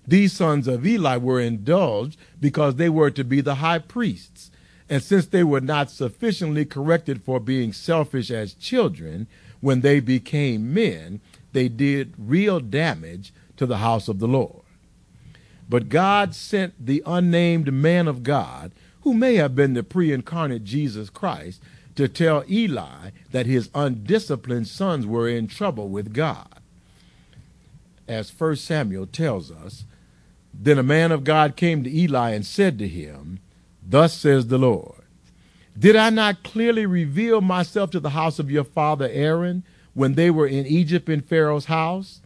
These 0.06 0.34
sons 0.34 0.67
of 0.67 0.86
Eli 0.86 1.15
were 1.15 1.39
indulged 1.39 2.19
because 2.41 2.75
they 2.75 2.89
were 2.89 3.12
to 3.12 3.23
be 3.23 3.39
the 3.39 3.56
high 3.56 3.80
priests 3.80 4.52
and 4.89 5.04
since 5.04 5.28
they 5.28 5.43
were 5.43 5.62
not 5.62 5.91
sufficiently 5.91 6.65
corrected 6.65 7.21
for 7.23 7.39
being 7.39 7.71
selfish 7.71 8.32
as 8.32 8.54
children, 8.56 9.28
when 9.62 9.82
they 9.82 9.99
became 9.99 10.73
men, 10.73 11.21
they 11.54 11.67
did 11.67 12.13
real 12.17 12.60
damage 12.60 13.34
to 13.58 13.65
the 13.65 13.78
house 13.78 14.08
of 14.08 14.19
the 14.19 14.28
Lord. 14.28 14.63
But 15.69 15.89
God 15.89 16.34
sent 16.34 16.73
the 16.84 17.04
unnamed 17.06 17.71
man 17.71 18.08
of 18.08 18.23
God, 18.23 18.71
who 19.02 19.13
may 19.13 19.36
have 19.36 19.56
been 19.56 19.75
the 19.75 19.84
pre 19.84 20.12
incarnate 20.12 20.63
Jesus 20.63 21.10
Christ, 21.10 21.62
to 21.95 22.08
tell 22.08 22.43
Eli 22.49 23.12
that 23.32 23.45
his 23.45 23.69
undisciplined 23.75 24.67
sons 24.67 25.06
were 25.06 25.30
in 25.30 25.47
trouble 25.47 25.89
with 25.89 26.13
God. 26.13 26.47
As 28.08 28.32
1 28.32 28.56
Samuel 28.56 29.06
tells 29.06 29.52
us, 29.52 29.84
then 30.52 30.80
a 30.80 30.84
man 30.84 31.12
of 31.12 31.23
God 31.23 31.56
came 31.56 31.84
to 31.84 31.95
Eli 31.95 32.32
and 32.32 32.45
said 32.45 32.80
to 32.80 32.88
him, 32.88 33.39
Thus 33.89 34.13
says 34.13 34.47
the 34.47 34.60
Lord 34.60 35.02
Did 35.78 35.95
I 35.95 36.12
not 36.12 36.43
clearly 36.43 36.86
reveal 36.86 37.41
myself 37.41 37.89
to 37.91 37.99
the 37.99 38.12
house 38.12 38.38
of 38.38 38.52
your 38.52 38.63
father 38.63 39.10
Aaron 39.12 39.63
when 39.95 40.13
they 40.13 40.30
were 40.30 40.47
in 40.47 40.67
Egypt 40.67 41.10
in 41.10 41.21
Pharaoh's 41.21 41.65
house? 41.65 42.21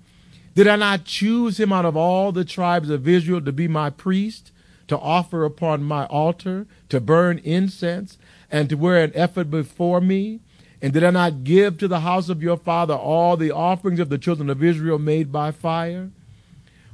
Did 0.56 0.68
I 0.68 0.76
not 0.76 1.06
choose 1.06 1.60
him 1.60 1.72
out 1.72 1.86
of 1.86 1.96
all 1.96 2.32
the 2.32 2.46
tribes 2.46 2.90
of 2.90 3.08
Israel 3.08 3.42
to 3.42 3.52
be 3.52 3.68
my 3.68 3.90
priest, 3.90 4.52
to 4.88 5.00
offer 5.00 5.46
upon 5.46 5.84
my 5.84 6.06
altar, 6.08 6.68
to 6.90 7.00
burn 7.00 7.40
incense, 7.40 8.18
and 8.52 8.70
to 8.70 8.76
wear 8.76 9.02
an 9.02 9.14
ephod 9.16 9.50
before 9.50 10.02
me? 10.02 10.42
And 10.82 10.92
did 10.92 11.04
I 11.04 11.12
not 11.12 11.46
give 11.46 11.78
to 11.78 11.88
the 11.88 12.02
house 12.02 12.28
of 12.28 12.44
your 12.44 12.58
father 12.58 12.94
all 12.94 13.38
the 13.38 13.52
offerings 13.52 14.02
of 14.02 14.10
the 14.10 14.18
children 14.18 14.50
of 14.50 14.62
Israel 14.62 15.00
made 15.00 15.32
by 15.32 15.52
fire? 15.52 16.12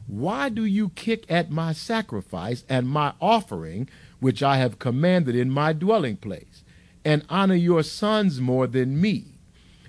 Why 0.05 0.49
do 0.49 0.63
you 0.63 0.89
kick 0.89 1.25
at 1.29 1.51
my 1.51 1.73
sacrifice 1.73 2.63
and 2.69 2.87
my 2.87 3.13
offering 3.19 3.89
which 4.19 4.43
I 4.43 4.57
have 4.57 4.79
commanded 4.79 5.35
in 5.35 5.49
my 5.49 5.73
dwelling 5.73 6.17
place, 6.17 6.63
and 7.05 7.25
honor 7.29 7.55
your 7.55 7.83
sons 7.83 8.39
more 8.41 8.67
than 8.67 8.99
me, 8.99 9.39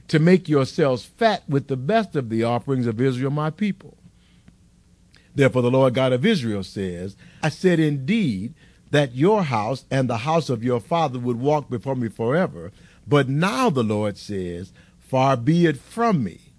to 0.08 0.18
make 0.18 0.48
yourselves 0.48 1.04
fat 1.04 1.42
with 1.48 1.68
the 1.68 1.76
best 1.76 2.16
of 2.16 2.28
the 2.28 2.44
offerings 2.44 2.86
of 2.86 3.00
Israel, 3.00 3.30
my 3.30 3.50
people. 3.50 3.96
Therefore, 5.34 5.62
the 5.62 5.70
Lord 5.70 5.94
God 5.94 6.12
of 6.12 6.26
Israel 6.26 6.64
says, 6.64 7.16
I 7.42 7.48
said 7.48 7.78
indeed 7.78 8.54
that 8.90 9.14
your 9.14 9.44
house 9.44 9.84
and 9.90 10.08
the 10.08 10.18
house 10.18 10.50
of 10.50 10.64
your 10.64 10.80
father 10.80 11.18
would 11.18 11.38
walk 11.38 11.70
before 11.70 11.96
me 11.96 12.08
forever. 12.08 12.72
But 13.06 13.28
now 13.28 13.70
the 13.70 13.84
Lord 13.84 14.18
says, 14.18 14.72
Far 14.98 15.36
be 15.36 15.66
it 15.66 15.76
from 15.76 16.22
me. 16.24 16.52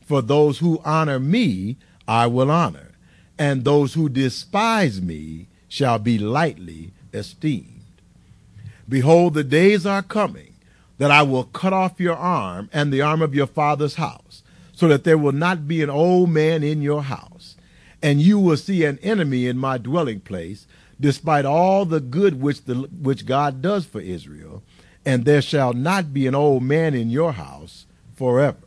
For 0.00 0.22
those 0.22 0.58
who 0.58 0.80
honor 0.84 1.18
me, 1.18 1.76
I 2.06 2.26
will 2.26 2.50
honor, 2.50 2.92
and 3.38 3.64
those 3.64 3.94
who 3.94 4.08
despise 4.08 5.02
me 5.02 5.48
shall 5.68 5.98
be 5.98 6.18
lightly 6.18 6.92
esteemed. 7.12 7.78
Behold, 8.88 9.34
the 9.34 9.44
days 9.44 9.84
are 9.84 10.02
coming 10.02 10.54
that 10.96 11.10
I 11.10 11.22
will 11.22 11.44
cut 11.44 11.72
off 11.72 12.00
your 12.00 12.16
arm 12.16 12.68
and 12.72 12.92
the 12.92 13.02
arm 13.02 13.22
of 13.22 13.34
your 13.34 13.46
father's 13.46 13.94
house, 13.94 14.42
so 14.72 14.88
that 14.88 15.04
there 15.04 15.18
will 15.18 15.32
not 15.32 15.68
be 15.68 15.82
an 15.82 15.90
old 15.90 16.30
man 16.30 16.62
in 16.62 16.82
your 16.82 17.04
house. 17.04 17.56
And 18.02 18.20
you 18.20 18.38
will 18.38 18.56
see 18.56 18.84
an 18.84 18.98
enemy 19.02 19.46
in 19.46 19.58
my 19.58 19.78
dwelling 19.78 20.20
place, 20.20 20.66
despite 21.00 21.44
all 21.44 21.84
the 21.84 22.00
good 22.00 22.40
which, 22.40 22.64
the, 22.64 22.74
which 22.74 23.26
God 23.26 23.60
does 23.60 23.84
for 23.84 24.00
Israel, 24.00 24.62
and 25.04 25.24
there 25.24 25.42
shall 25.42 25.72
not 25.72 26.12
be 26.12 26.26
an 26.26 26.34
old 26.34 26.62
man 26.62 26.94
in 26.94 27.10
your 27.10 27.32
house 27.32 27.86
forever. 28.14 28.58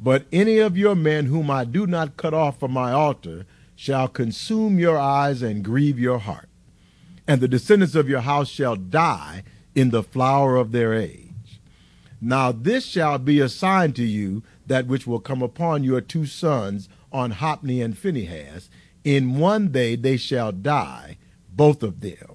But 0.00 0.26
any 0.32 0.58
of 0.58 0.76
your 0.76 0.94
men 0.94 1.26
whom 1.26 1.50
I 1.50 1.64
do 1.64 1.86
not 1.86 2.16
cut 2.16 2.34
off 2.34 2.60
from 2.60 2.72
my 2.72 2.92
altar 2.92 3.46
shall 3.74 4.08
consume 4.08 4.78
your 4.78 4.98
eyes 4.98 5.42
and 5.42 5.64
grieve 5.64 5.98
your 5.98 6.18
heart 6.18 6.47
and 7.28 7.42
the 7.42 7.46
descendants 7.46 7.94
of 7.94 8.08
your 8.08 8.22
house 8.22 8.48
shall 8.48 8.74
die 8.74 9.44
in 9.74 9.90
the 9.90 10.02
flower 10.02 10.56
of 10.56 10.72
their 10.72 10.94
age. 10.94 11.60
Now 12.20 12.50
this 12.50 12.86
shall 12.86 13.18
be 13.18 13.38
a 13.38 13.50
sign 13.50 13.92
to 13.92 14.04
you 14.04 14.42
that 14.66 14.86
which 14.86 15.06
will 15.06 15.20
come 15.20 15.42
upon 15.42 15.84
your 15.84 16.00
two 16.00 16.24
sons 16.24 16.88
on 17.12 17.32
Hophni 17.32 17.82
and 17.82 17.96
Phinehas. 17.96 18.70
In 19.04 19.38
one 19.38 19.68
day 19.68 19.94
they 19.94 20.16
shall 20.16 20.52
die, 20.52 21.18
both 21.54 21.82
of 21.82 22.00
them. 22.00 22.34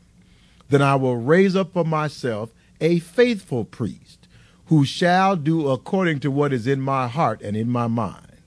Then 0.70 0.82
I 0.82 0.96
will 0.96 1.18
raise 1.18 1.56
up 1.56 1.74
for 1.74 1.84
myself 1.84 2.54
a 2.80 3.00
faithful 3.00 3.66
priest, 3.66 4.28
who 4.68 4.86
shall 4.86 5.36
do 5.36 5.70
according 5.70 6.20
to 6.20 6.32
what 6.32 6.54
is 6.54 6.68
in 6.68 6.80
my 6.80 7.08
heart 7.08 7.42
and 7.42 7.58
in 7.58 7.70
my 7.70 7.88
mind. 7.88 8.42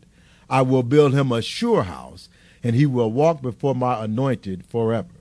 I 0.48 0.62
will 0.62 0.82
build 0.82 1.12
him 1.12 1.32
a 1.32 1.42
sure 1.42 1.82
house, 1.82 2.28
and 2.62 2.74
he 2.74 2.86
will 2.86 3.12
walk 3.12 3.42
before 3.42 3.74
my 3.74 4.04
anointed 4.04 4.64
forever. 4.64 5.15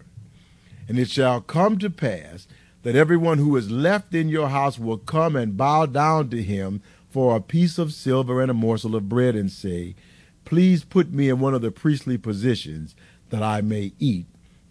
And 0.87 0.99
it 0.99 1.09
shall 1.09 1.41
come 1.41 1.77
to 1.79 1.89
pass 1.89 2.47
that 2.83 2.95
everyone 2.95 3.39
who 3.39 3.55
is 3.55 3.71
left 3.71 4.13
in 4.13 4.29
your 4.29 4.49
house 4.49 4.77
will 4.77 4.97
come 4.97 5.35
and 5.35 5.57
bow 5.57 5.87
down 5.87 6.29
to 6.29 6.43
him 6.43 6.81
for 7.09 7.35
a 7.35 7.41
piece 7.41 7.77
of 7.77 7.93
silver 7.93 8.41
and 8.41 8.51
a 8.51 8.53
morsel 8.53 8.95
of 8.95 9.09
bread 9.09 9.35
and 9.35 9.51
say, 9.51 9.95
Please 10.43 10.83
put 10.83 11.11
me 11.11 11.29
in 11.29 11.39
one 11.39 11.55
of 11.55 11.61
the 11.61 11.71
priestly 11.71 12.17
positions 12.17 12.95
that 13.29 13.41
I 13.41 13.61
may 13.61 13.93
eat 13.99 14.27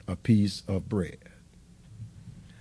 a 0.07 0.15
piece 0.15 0.63
of 0.69 0.89
bread. 0.89 1.19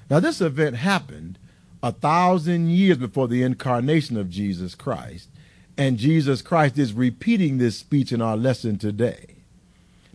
Now, 0.09 0.19
this 0.19 0.41
event 0.41 0.77
happened 0.77 1.37
a 1.83 1.91
thousand 1.91 2.69
years 2.69 2.97
before 2.97 3.27
the 3.27 3.43
incarnation 3.43 4.17
of 4.17 4.29
Jesus 4.29 4.73
Christ, 4.73 5.29
and 5.77 5.97
Jesus 5.97 6.41
Christ 6.41 6.77
is 6.77 6.93
repeating 6.93 7.57
this 7.57 7.77
speech 7.77 8.11
in 8.11 8.21
our 8.21 8.37
lesson 8.37 8.77
today. 8.77 9.35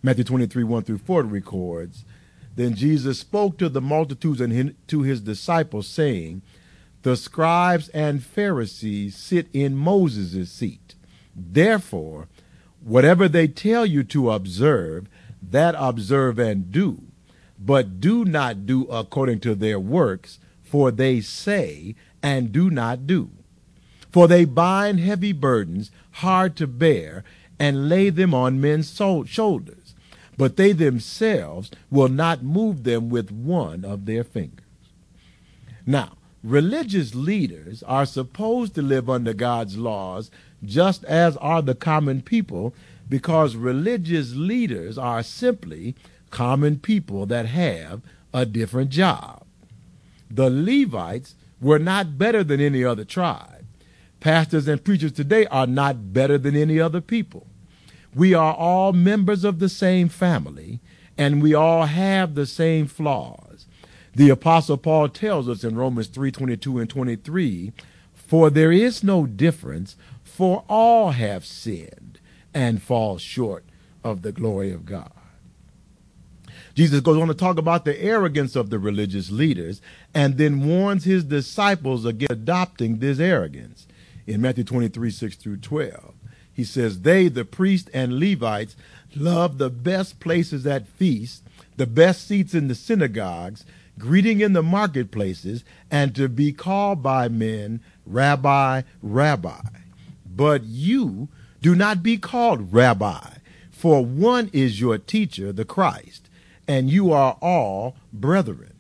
Matthew 0.03 0.25
23 0.25 0.65
1 0.65 0.83
through 0.85 0.99
4 0.99 1.23
records, 1.25 2.05
then 2.59 2.75
Jesus 2.75 3.21
spoke 3.21 3.57
to 3.59 3.69
the 3.69 3.81
multitudes 3.81 4.41
and 4.41 4.75
to 4.89 5.03
his 5.03 5.21
disciples, 5.21 5.87
saying, 5.87 6.43
The 7.03 7.15
scribes 7.15 7.89
and 7.91 8.21
Pharisees 8.21 9.15
sit 9.15 9.47
in 9.53 9.77
Moses' 9.77 10.51
seat. 10.51 10.97
Therefore, 11.37 12.27
whatever 12.83 13.29
they 13.29 13.47
tell 13.47 13.87
you 13.87 14.03
to 14.03 14.33
observe, 14.33 15.07
that 15.41 15.77
observe 15.79 16.41
and 16.41 16.73
do. 16.73 17.03
But 17.61 18.01
do 18.01 18.25
not 18.25 18.67
do 18.67 18.87
according 18.87 19.39
to 19.41 19.55
their 19.55 19.79
works, 19.79 20.41
for 20.61 20.91
they 20.91 21.21
say 21.21 21.95
and 22.25 22.51
do 22.51 22.71
not 22.71 23.07
do. 23.07 23.31
For 24.11 24.27
they 24.27 24.45
bind 24.45 24.99
heavy 24.99 25.33
burdens, 25.33 25.93
hard 26.11 26.57
to 26.57 26.67
bear, 26.67 27.23
and 27.57 27.89
lay 27.89 28.11
them 28.11 28.35
on 28.35 28.61
men's 28.61 28.93
shoulders 28.93 29.88
but 30.39 30.57
they 30.57 30.73
themselves 30.73 31.71
will 31.91 32.09
not 32.09 32.43
move 32.43 32.85
them 32.85 33.11
with 33.11 33.31
one 33.31 33.85
of 33.85 34.07
their 34.07 34.25
fingers. 34.25 34.65
Now, 35.85 36.13
religious 36.43 37.15
leaders 37.15 37.83
are 37.83 38.07
supposed 38.07 38.75
to 38.77 38.83
live 38.83 39.11
under 39.11 39.35
God's 39.35 39.77
laws 39.77 40.31
just 40.65 41.05
as 41.05 41.37
are 41.39 41.61
the 41.61 41.75
common 41.75 42.23
people, 42.23 42.75
because 43.09 43.57
religious 43.57 44.35
leaders 44.35 44.97
are 44.97 45.23
simply 45.23 45.95
common 46.31 46.79
people 46.79 47.27
that 47.27 47.47
have 47.47 48.03
a 48.33 48.45
different 48.47 48.91
job. 48.91 49.45
The 50.31 50.51
Levites 50.51 51.35
were 51.61 51.79
not 51.79 52.19
better 52.19 52.45
than 52.45 52.61
any 52.61 52.85
other 52.85 53.05
tribe. 53.05 53.65
Pastors 54.21 54.69
and 54.69 54.85
preachers 54.85 55.13
today 55.13 55.47
are 55.47 55.67
not 55.67 56.13
better 56.13 56.39
than 56.39 56.55
any 56.57 56.79
other 56.81 57.01
people. 57.01 57.47
We 58.15 58.35
are 58.35 58.55
all 58.55 58.93
members 58.93 59.45
of 59.45 59.59
the 59.59 59.69
same 59.69 60.09
family, 60.09 60.81
and 61.17 61.43
we 61.43 61.55
all 61.55 61.87
have 61.87 62.35
the 62.35 62.47
same 62.47 62.87
flaws. 62.87 63.67
The 64.15 64.31
apostle 64.31 64.77
Paul 64.77 65.09
tells 65.09 65.49
us 65.49 65.63
in 65.63 65.77
Romans 65.77 66.09
3:22 66.09 66.79
and 66.79 66.91
23, 66.91 67.73
"For 68.15 68.51
there 68.51 68.73
is 68.73 69.05
no 69.05 69.27
difference, 69.27 69.97
for 70.25 70.65
all 70.69 71.13
have 71.13 71.45
sinned 71.45 72.19
and 72.55 72.83
fall 72.83 73.19
short 73.19 73.65
of 74.03 74.23
the 74.23 74.33
glory 74.33 74.73
of 74.73 74.85
God." 74.85 75.13
Jesus 76.75 77.01
goes 77.01 77.21
on 77.21 77.29
to 77.29 77.35
talk 77.35 77.59
about 77.59 77.85
the 77.85 78.01
arrogance 78.01 78.55
of 78.55 78.71
the 78.71 78.79
religious 78.79 79.31
leaders 79.31 79.81
and 80.15 80.37
then 80.37 80.65
warns 80.65 81.05
his 81.05 81.25
disciples 81.25 82.05
against 82.05 82.31
adopting 82.33 82.99
this 82.99 83.19
arrogance. 83.19 83.87
In 84.27 84.41
Matthew 84.41 84.65
23, 84.65 85.11
6 85.11 85.37
through 85.37 85.57
12, 85.57 86.15
he 86.59 86.65
says, 86.65 87.01
They, 87.01 87.29
the 87.29 87.47
priests 87.47 87.89
and 87.95 88.19
Levites, 88.19 88.77
love 89.17 89.57
the 89.57 89.71
best 89.71 90.21
places 90.21 90.67
at 90.67 90.87
feasts, 90.87 91.43
the 91.79 91.87
best 91.87 92.27
seats 92.27 92.53
in 92.53 92.69
the 92.69 92.75
synagogues, 92.75 93.65
greeting 93.99 94.43
in 94.43 94.53
the 94.53 94.63
marketplaces, 94.63 95.65
and 95.91 96.15
to 96.15 96.29
be 96.29 96.53
called 96.53 97.03
by 97.03 97.29
men, 97.29 97.81
Rabbi, 98.05 98.83
Rabbi. 99.01 99.61
But 100.27 100.65
you 100.65 101.29
do 101.63 101.75
not 101.75 102.03
be 102.03 102.19
called 102.19 102.73
Rabbi, 102.73 103.37
for 103.71 104.05
one 104.05 104.51
is 104.53 104.81
your 104.81 104.99
teacher, 104.99 105.53
the 105.53 105.65
Christ 105.65 106.29
and 106.69 106.91
you 106.91 107.11
are 107.11 107.39
all 107.41 107.97
brethren. 108.13 108.75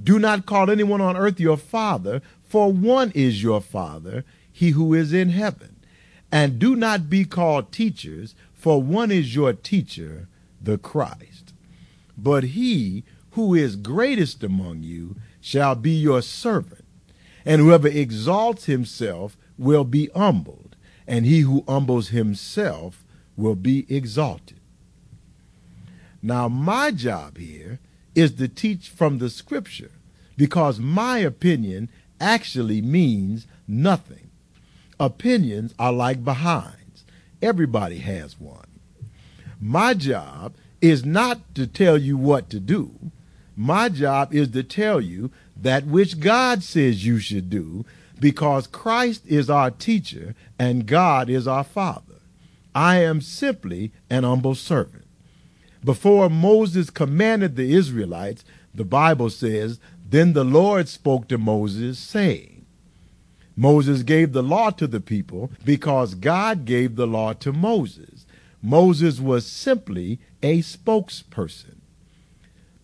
Do 0.00 0.18
not 0.18 0.46
call 0.46 0.70
anyone 0.70 1.00
on 1.00 1.16
earth 1.16 1.40
your 1.40 1.56
father, 1.56 2.20
for 2.44 2.70
one 2.70 3.10
is 3.14 3.42
your 3.42 3.60
father, 3.60 4.24
he 4.52 4.70
who 4.70 4.94
is 4.94 5.12
in 5.12 5.30
heaven. 5.30 5.76
And 6.30 6.58
do 6.58 6.76
not 6.76 7.08
be 7.08 7.24
called 7.24 7.72
teachers, 7.72 8.34
for 8.52 8.82
one 8.82 9.10
is 9.10 9.34
your 9.34 9.52
teacher, 9.52 10.28
the 10.60 10.78
Christ. 10.78 11.54
But 12.16 12.44
he 12.44 13.04
who 13.32 13.54
is 13.54 13.76
greatest 13.76 14.42
among 14.42 14.82
you 14.82 15.16
shall 15.40 15.74
be 15.74 15.92
your 15.92 16.22
servant. 16.22 16.84
And 17.44 17.62
whoever 17.62 17.88
exalts 17.88 18.66
himself 18.66 19.36
will 19.56 19.84
be 19.84 20.10
humbled, 20.14 20.76
and 21.06 21.24
he 21.24 21.40
who 21.40 21.64
humbles 21.66 22.08
himself 22.08 23.04
will 23.36 23.54
be 23.54 23.86
exalted. 23.88 24.60
Now, 26.20 26.48
my 26.48 26.90
job 26.90 27.38
here 27.38 27.78
is 28.14 28.32
to 28.32 28.48
teach 28.48 28.88
from 28.88 29.18
the 29.18 29.30
scripture 29.30 29.92
because 30.36 30.78
my 30.78 31.18
opinion 31.18 31.88
actually 32.20 32.82
means 32.82 33.46
nothing. 33.66 34.27
Opinions 35.00 35.74
are 35.78 35.92
like 35.92 36.24
behinds, 36.24 37.04
everybody 37.40 37.98
has 37.98 38.38
one. 38.40 38.66
My 39.60 39.94
job 39.94 40.54
is 40.80 41.04
not 41.04 41.54
to 41.54 41.66
tell 41.66 41.98
you 41.98 42.16
what 42.16 42.50
to 42.50 42.60
do. 42.60 43.10
My 43.56 43.88
job 43.88 44.34
is 44.34 44.50
to 44.50 44.62
tell 44.62 45.00
you 45.00 45.30
that 45.56 45.86
which 45.86 46.20
God 46.20 46.62
says 46.62 47.04
you 47.04 47.18
should 47.18 47.50
do 47.50 47.84
because 48.20 48.66
Christ 48.66 49.22
is 49.26 49.50
our 49.50 49.70
teacher 49.70 50.34
and 50.58 50.86
God 50.86 51.28
is 51.28 51.48
our 51.48 51.64
Father. 51.64 52.02
I 52.74 53.02
am 53.02 53.20
simply 53.20 53.92
an 54.08 54.24
humble 54.24 54.54
servant. 54.54 55.04
Before 55.84 56.28
Moses 56.28 56.90
commanded 56.90 57.56
the 57.56 57.72
Israelites, 57.72 58.44
the 58.74 58.84
Bible 58.84 59.30
says, 59.30 59.80
Then 60.08 60.32
the 60.32 60.44
Lord 60.44 60.88
spoke 60.88 61.28
to 61.28 61.38
Moses, 61.38 61.98
saying, 61.98 62.57
Moses 63.58 64.04
gave 64.04 64.32
the 64.32 64.42
law 64.42 64.70
to 64.70 64.86
the 64.86 65.00
people 65.00 65.50
because 65.64 66.14
God 66.14 66.64
gave 66.64 66.94
the 66.94 67.08
law 67.08 67.32
to 67.32 67.52
Moses. 67.52 68.24
Moses 68.62 69.18
was 69.18 69.50
simply 69.50 70.20
a 70.44 70.60
spokesperson. 70.60 71.78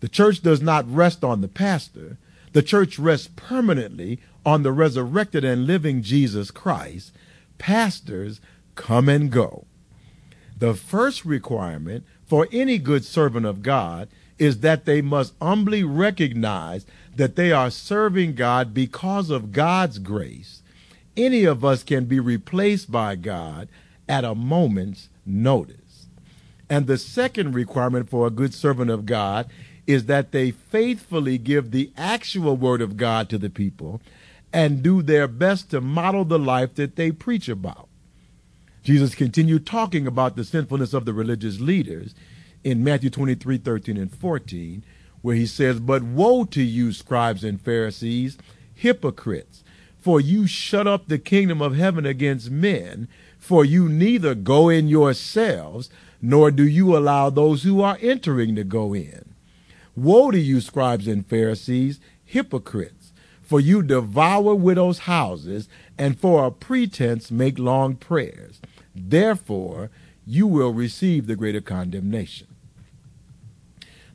The 0.01 0.09
church 0.09 0.41
does 0.41 0.61
not 0.61 0.93
rest 0.93 1.23
on 1.23 1.39
the 1.39 1.47
pastor. 1.47 2.17
The 2.51 2.61
church 2.61 2.99
rests 2.99 3.29
permanently 3.37 4.19
on 4.45 4.63
the 4.63 4.73
resurrected 4.73 5.45
and 5.45 5.65
living 5.65 6.01
Jesus 6.01 6.51
Christ. 6.51 7.13
Pastors 7.57 8.41
come 8.75 9.07
and 9.07 9.31
go. 9.31 9.67
The 10.59 10.73
first 10.73 11.23
requirement 11.23 12.03
for 12.25 12.49
any 12.51 12.79
good 12.79 13.05
servant 13.05 13.45
of 13.45 13.61
God 13.61 14.09
is 14.37 14.59
that 14.59 14.83
they 14.83 15.01
must 15.01 15.35
humbly 15.41 15.85
recognize 15.85 16.85
that 17.15 17.37
they 17.37 17.53
are 17.53 17.71
serving 17.71 18.35
God 18.35 18.73
because 18.73 19.29
of 19.29 19.53
God's 19.53 19.99
grace. 19.99 20.63
Any 21.17 21.45
of 21.45 21.63
us 21.63 21.83
can 21.83 22.05
be 22.05 22.19
replaced 22.19 22.91
by 22.91 23.15
God 23.15 23.69
at 24.07 24.23
a 24.23 24.35
moment's 24.35 25.09
notice. 25.25 26.07
And 26.69 26.87
the 26.87 26.97
second 26.97 27.53
requirement 27.53 28.09
for 28.09 28.25
a 28.25 28.31
good 28.31 28.53
servant 28.53 28.89
of 28.89 29.05
God 29.05 29.49
is 29.87 30.05
that 30.05 30.31
they 30.31 30.51
faithfully 30.51 31.37
give 31.37 31.71
the 31.71 31.91
actual 31.95 32.57
word 32.57 32.81
of 32.81 32.97
God 32.97 33.29
to 33.29 33.37
the 33.37 33.49
people 33.49 34.01
and 34.51 34.81
do 34.81 35.01
their 35.01 35.27
best 35.27 35.69
to 35.71 35.81
model 35.81 36.25
the 36.25 36.39
life 36.39 36.75
that 36.75 36.95
they 36.95 37.11
preach 37.11 37.47
about. 37.47 37.87
Jesus 38.83 39.15
continued 39.15 39.65
talking 39.65 40.07
about 40.07 40.35
the 40.35 40.43
sinfulness 40.43 40.93
of 40.93 41.05
the 41.05 41.13
religious 41.13 41.59
leaders 41.59 42.15
in 42.63 42.83
Matthew 42.83 43.09
23 43.09 43.57
13 43.57 43.97
and 43.97 44.15
14, 44.15 44.83
where 45.21 45.35
he 45.35 45.45
says, 45.45 45.79
But 45.79 46.03
woe 46.03 46.45
to 46.45 46.63
you, 46.63 46.93
scribes 46.93 47.43
and 47.43 47.61
Pharisees, 47.61 48.37
hypocrites, 48.73 49.63
for 50.05 50.21
you 50.21 50.45
shut 50.45 50.85
up 50.85 51.07
the 51.07 51.17
kingdom 51.17 51.63
of 51.63 51.75
heaven 51.75 52.05
against 52.05 52.51
men, 52.51 53.07
for 53.39 53.65
you 53.65 53.89
neither 53.89 54.35
go 54.35 54.69
in 54.69 54.87
yourselves, 54.87 55.89
nor 56.21 56.51
do 56.51 56.63
you 56.63 56.95
allow 56.95 57.27
those 57.31 57.63
who 57.63 57.81
are 57.81 57.97
entering 57.99 58.55
to 58.55 58.63
go 58.63 58.93
in. 58.93 59.33
Woe 59.95 60.29
to 60.29 60.37
you, 60.37 60.61
scribes 60.61 61.07
and 61.07 61.25
Pharisees, 61.25 61.99
hypocrites, 62.23 63.13
for 63.41 63.59
you 63.59 63.81
devour 63.81 64.53
widows' 64.53 64.99
houses, 64.99 65.67
and 65.97 66.19
for 66.19 66.45
a 66.45 66.51
pretense 66.51 67.31
make 67.31 67.57
long 67.57 67.95
prayers. 67.95 68.61
Therefore, 68.93 69.89
you 70.23 70.45
will 70.45 70.71
receive 70.71 71.25
the 71.25 71.35
greater 71.35 71.61
condemnation. 71.61 72.45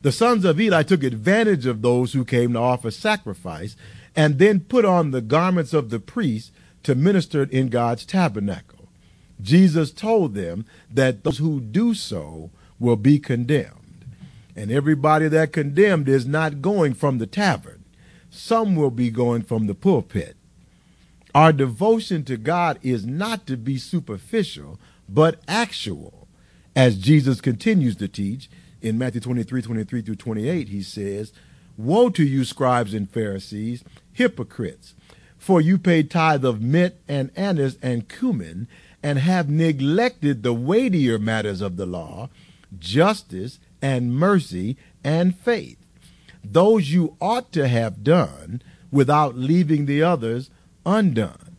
The 0.02 0.12
sons 0.12 0.44
of 0.44 0.60
Eli 0.60 0.84
took 0.84 1.02
advantage 1.02 1.66
of 1.66 1.82
those 1.82 2.12
who 2.12 2.24
came 2.24 2.52
to 2.52 2.60
offer 2.60 2.92
sacrifice 2.92 3.74
and 4.16 4.38
then 4.38 4.60
put 4.60 4.84
on 4.84 5.10
the 5.10 5.20
garments 5.20 5.72
of 5.72 5.90
the 5.90 6.00
priests 6.00 6.52
to 6.82 6.94
minister 6.94 7.44
in 7.44 7.68
God's 7.68 8.04
tabernacle. 8.04 8.88
Jesus 9.40 9.90
told 9.90 10.34
them 10.34 10.64
that 10.90 11.24
those 11.24 11.38
who 11.38 11.60
do 11.60 11.94
so 11.94 12.50
will 12.78 12.96
be 12.96 13.18
condemned. 13.18 14.04
And 14.56 14.70
everybody 14.70 15.28
that 15.28 15.52
condemned 15.52 16.08
is 16.08 16.26
not 16.26 16.60
going 16.60 16.94
from 16.94 17.18
the 17.18 17.26
tavern. 17.26 17.84
Some 18.30 18.76
will 18.76 18.90
be 18.90 19.10
going 19.10 19.42
from 19.42 19.66
the 19.66 19.74
pulpit. 19.74 20.36
Our 21.34 21.52
devotion 21.52 22.24
to 22.24 22.36
God 22.36 22.78
is 22.82 23.06
not 23.06 23.46
to 23.46 23.56
be 23.56 23.78
superficial, 23.78 24.78
but 25.08 25.40
actual. 25.46 26.28
As 26.74 26.98
Jesus 26.98 27.40
continues 27.40 27.96
to 27.96 28.08
teach 28.08 28.50
in 28.80 28.98
Matthew 28.98 29.20
23 29.20 29.62
23 29.62 30.02
through 30.02 30.14
28, 30.16 30.68
he 30.68 30.82
says, 30.82 31.32
Woe 31.84 32.10
to 32.10 32.22
you, 32.22 32.44
scribes 32.44 32.92
and 32.92 33.10
Pharisees, 33.10 33.84
hypocrites! 34.12 34.94
For 35.38 35.62
you 35.62 35.78
pay 35.78 36.02
tithe 36.02 36.44
of 36.44 36.60
mint 36.60 36.96
and 37.08 37.30
anise 37.34 37.78
and 37.80 38.06
cumin, 38.06 38.68
and 39.02 39.18
have 39.18 39.48
neglected 39.48 40.42
the 40.42 40.52
weightier 40.52 41.18
matters 41.18 41.62
of 41.62 41.76
the 41.76 41.86
law, 41.86 42.28
justice 42.78 43.58
and 43.80 44.14
mercy 44.14 44.76
and 45.02 45.34
faith. 45.34 45.78
Those 46.44 46.90
you 46.90 47.16
ought 47.18 47.50
to 47.52 47.66
have 47.66 48.04
done 48.04 48.60
without 48.90 49.38
leaving 49.38 49.86
the 49.86 50.02
others 50.02 50.50
undone. 50.84 51.56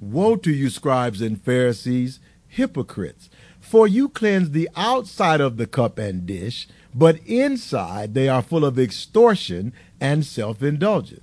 Woe 0.00 0.34
to 0.36 0.50
you, 0.50 0.70
scribes 0.70 1.20
and 1.20 1.40
Pharisees, 1.40 2.18
hypocrites! 2.48 3.30
For 3.60 3.86
you 3.86 4.08
cleanse 4.08 4.50
the 4.50 4.68
outside 4.74 5.40
of 5.40 5.56
the 5.56 5.68
cup 5.68 5.98
and 5.98 6.26
dish, 6.26 6.66
but 6.94 7.18
inside 7.26 8.14
they 8.14 8.28
are 8.28 8.42
full 8.42 8.64
of 8.64 8.78
extortion 8.78 9.72
and 10.00 10.24
self 10.24 10.62
indulgence. 10.62 11.22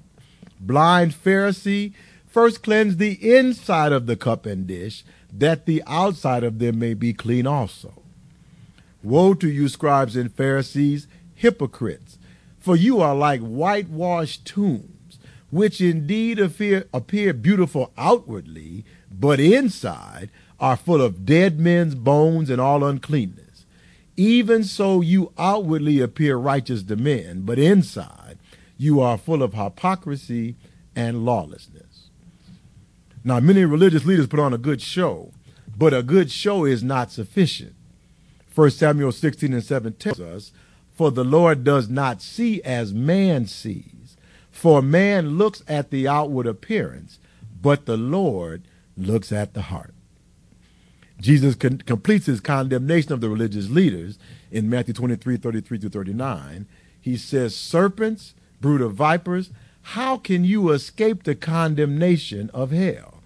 Blind 0.60 1.14
Pharisee, 1.14 1.94
first 2.28 2.62
cleanse 2.62 2.98
the 2.98 3.14
inside 3.38 3.92
of 3.92 4.06
the 4.06 4.16
cup 4.16 4.46
and 4.46 4.68
dish, 4.68 5.04
that 5.34 5.66
the 5.66 5.82
outside 5.88 6.44
of 6.44 6.60
them 6.60 6.78
may 6.80 6.94
be 6.94 7.14
clean 7.14 7.48
also. 7.48 7.94
Woe 9.02 9.34
to 9.36 9.50
you, 9.50 9.68
scribes 9.70 10.16
and 10.16 10.32
Pharisees, 10.34 11.08
hypocrites! 11.34 12.20
For 12.60 12.76
you 12.76 13.02
are 13.02 13.16
like 13.16 13.42
whitewashed 13.42 14.46
tombs 14.46 15.02
which 15.52 15.82
indeed 15.82 16.40
appear, 16.40 16.86
appear 16.94 17.34
beautiful 17.34 17.92
outwardly, 17.98 18.86
but 19.12 19.40
inside 19.40 20.30
are 20.60 20.78
full 20.78 21.02
of 21.02 21.26
dead 21.26 21.60
men's 21.60 21.94
bones 21.94 22.50
and 22.50 22.60
all 22.60 22.84
uncleanness. 22.84 23.51
Even 24.18 24.64
so, 24.64 25.02
you 25.02 25.32
outwardly 25.38 26.00
appear 26.00 26.36
righteous 26.36 26.84
to 26.84 26.96
men, 26.96 27.42
but 27.42 27.58
inside 27.58 28.38
you 28.78 29.00
are 29.00 29.18
full 29.18 29.44
of 29.44 29.54
hypocrisy 29.54 30.56
and 30.96 31.24
lawlessness. 31.24 32.10
Now, 33.24 33.40
many 33.40 33.64
religious 33.66 34.06
leaders 34.06 34.28
put 34.28 34.40
on 34.40 34.54
a 34.54 34.58
good 34.58 34.82
show, 34.82 35.32
but 35.78 35.94
a 35.94 36.04
good 36.04 36.32
show 36.32 36.66
is 36.66 36.84
not 36.84 37.12
sufficient. 37.12 37.76
1 38.54 38.72
Samuel 38.72 39.12
16 39.12 39.54
and 39.54 39.64
7 39.64 39.94
tells 39.94 40.20
us, 40.20 40.52
For 40.94 41.12
the 41.12 41.24
Lord 41.24 41.64
does 41.64 41.90
not 41.90 42.22
see 42.22 42.62
as 42.64 42.94
man 42.94 43.46
sees. 43.46 44.18
For 44.52 44.82
man 44.82 45.38
looks 45.38 45.64
at 45.68 45.90
the 45.90 46.08
outward 46.08 46.48
appearance, 46.48 47.20
but 47.62 47.86
the 47.86 47.98
Lord 47.98 48.64
looks 48.98 49.32
at 49.32 49.54
the 49.54 49.64
heart. 49.64 49.94
Jesus 51.22 51.56
con- 51.56 51.78
completes 51.78 52.26
his 52.26 52.42
condemnation 52.42 53.14
of 53.14 53.22
the 53.22 53.30
religious 53.30 53.70
leaders 53.70 54.18
in 54.52 54.70
Matthew 54.70 54.94
23, 54.96 55.38
33 55.38 55.80
to 55.80 55.90
39. 55.90 56.66
He 57.00 57.16
says, 57.16 57.56
Serpents, 57.56 58.34
brood 58.60 58.82
of 58.82 58.96
vipers, 58.96 59.52
how 59.82 60.18
can 60.18 60.44
you 60.44 60.72
escape 60.72 61.24
the 61.24 61.36
condemnation 61.36 62.50
of 62.54 62.72
hell? 62.72 63.20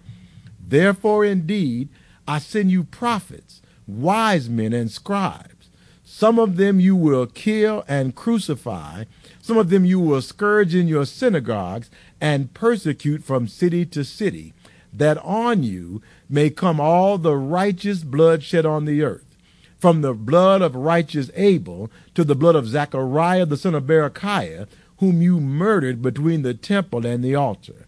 Therefore, 0.60 1.24
indeed, 1.24 1.88
I 2.28 2.38
send 2.38 2.70
you 2.70 2.84
prophets, 2.84 3.62
wise 3.86 4.48
men, 4.48 4.72
and 4.72 4.90
scribes. 4.90 5.68
Some 6.04 6.38
of 6.38 6.56
them 6.56 6.80
you 6.80 6.96
will 6.96 7.26
kill 7.26 7.84
and 7.88 8.14
crucify, 8.14 9.04
some 9.40 9.58
of 9.58 9.70
them 9.70 9.84
you 9.84 10.00
will 10.00 10.22
scourge 10.22 10.74
in 10.74 10.88
your 10.88 11.04
synagogues 11.04 11.90
and 12.20 12.52
persecute 12.54 13.22
from 13.22 13.48
city 13.48 13.84
to 13.86 14.04
city, 14.04 14.54
that 14.92 15.18
on 15.18 15.62
you 15.62 16.02
may 16.28 16.50
come 16.50 16.80
all 16.80 17.18
the 17.18 17.36
righteous 17.36 18.02
blood 18.02 18.42
shed 18.42 18.66
on 18.66 18.84
the 18.84 19.02
earth, 19.02 19.36
from 19.78 20.00
the 20.00 20.14
blood 20.14 20.62
of 20.62 20.74
righteous 20.74 21.30
Abel 21.34 21.90
to 22.14 22.24
the 22.24 22.34
blood 22.34 22.56
of 22.56 22.66
Zechariah 22.68 23.46
the 23.46 23.56
son 23.56 23.74
of 23.74 23.84
Berechiah, 23.84 24.66
whom 24.98 25.20
you 25.20 25.40
murdered 25.40 26.02
between 26.02 26.42
the 26.42 26.54
temple 26.54 27.04
and 27.04 27.22
the 27.22 27.34
altar. 27.34 27.86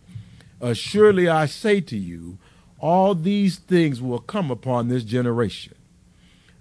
Uh, 0.61 0.68
Assuredly 0.68 1.29
I 1.29 1.46
say 1.46 1.81
to 1.81 1.96
you, 1.96 2.38
all 2.79 3.14
these 3.14 3.59
things 3.59 4.01
will 4.01 4.18
come 4.18 4.51
upon 4.51 4.88
this 4.88 5.05
generation. 5.05 5.74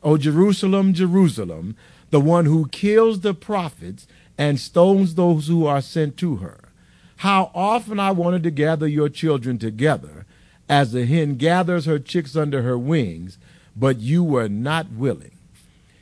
O 0.03 0.17
Jerusalem, 0.17 0.93
Jerusalem, 0.93 1.75
the 2.09 2.21
one 2.21 2.45
who 2.45 2.67
kills 2.69 3.19
the 3.19 3.33
prophets 3.33 4.07
and 4.37 4.59
stones 4.59 5.15
those 5.15 5.47
who 5.47 5.65
are 5.65 5.81
sent 5.81 6.17
to 6.17 6.37
her. 6.37 6.69
How 7.17 7.51
often 7.53 7.99
I 7.99 8.11
wanted 8.11 8.43
to 8.43 8.51
gather 8.51 8.87
your 8.87 9.09
children 9.09 9.57
together, 9.57 10.25
as 10.69 10.91
the 10.91 11.05
hen 11.05 11.35
gathers 11.35 11.85
her 11.85 11.99
chicks 11.99 12.35
under 12.35 12.61
her 12.61 12.77
wings, 12.77 13.37
but 13.75 13.99
you 13.99 14.23
were 14.23 14.49
not 14.49 14.91
willing. 14.91 15.37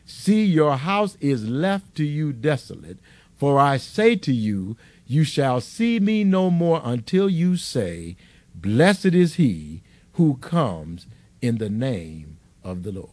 See, 0.05 0.45
your 0.45 0.77
house 0.77 1.17
is 1.19 1.47
left 1.47 1.95
to 1.95 2.03
you 2.03 2.31
desolate, 2.31 2.97
for 3.37 3.59
I 3.59 3.77
say 3.77 4.15
to 4.17 4.33
you, 4.33 4.77
you 5.07 5.23
shall 5.23 5.61
see 5.61 5.99
me 5.99 6.23
no 6.23 6.49
more 6.49 6.81
until 6.83 7.29
you 7.29 7.57
say, 7.57 8.15
Blessed 8.53 9.07
is 9.07 9.35
he 9.35 9.81
who 10.13 10.37
comes 10.37 11.05
in 11.41 11.57
the 11.57 11.69
name 11.69 12.37
of 12.63 12.83
the 12.83 12.91
Lord. 12.91 13.09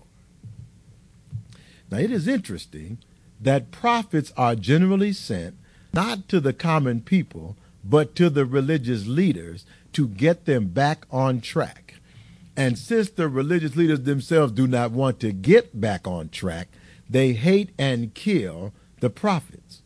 Now, 1.91 1.99
it 1.99 2.11
is 2.11 2.27
interesting 2.27 2.99
that 3.41 3.71
prophets 3.71 4.33
are 4.37 4.55
generally 4.55 5.13
sent 5.13 5.57
not 5.93 6.29
to 6.29 6.41
the 6.41 6.53
common 6.55 7.03
people, 7.03 7.57
but 7.85 8.15
to 8.15 8.31
the 8.31 8.47
religious 8.47 9.07
leaders 9.07 9.67
to 9.93 10.09
get 10.09 10.45
them 10.45 10.69
back 10.69 11.07
on 11.11 11.41
track. 11.41 11.95
And 12.57 12.79
since 12.79 13.11
the 13.11 13.29
religious 13.29 13.77
leaders 13.77 14.03
themselves 14.03 14.53
do 14.53 14.67
not 14.67 14.91
want 14.91 15.21
to 15.21 15.33
get 15.33 15.81
back 15.81 16.07
on 16.07 16.29
track, 16.29 16.69
they 17.09 17.33
hate 17.33 17.71
and 17.79 18.15
kill 18.15 18.73
the 19.01 19.11
prophets. 19.11 19.83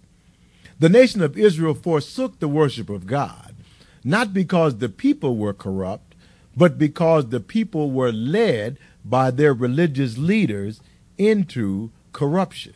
The 0.78 0.88
nation 0.88 1.22
of 1.22 1.38
Israel 1.38 1.74
forsook 1.74 2.38
the 2.38 2.48
worship 2.48 2.90
of 2.90 3.06
God, 3.06 3.56
not 4.04 4.34
because 4.34 4.78
the 4.78 4.88
people 4.88 5.36
were 5.36 5.54
corrupt, 5.54 6.14
but 6.56 6.78
because 6.78 7.28
the 7.28 7.40
people 7.40 7.90
were 7.90 8.12
led 8.12 8.78
by 9.04 9.30
their 9.30 9.54
religious 9.54 10.18
leaders 10.18 10.80
into 11.16 11.90
corruption. 12.12 12.74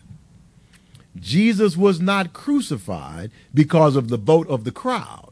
Jesus 1.17 1.77
was 1.77 2.01
not 2.01 2.33
crucified 2.33 3.31
because 3.53 3.97
of 3.97 4.09
the 4.09 4.17
vote 4.17 4.49
of 4.49 4.65
the 4.65 4.73
crowd, 4.73 5.30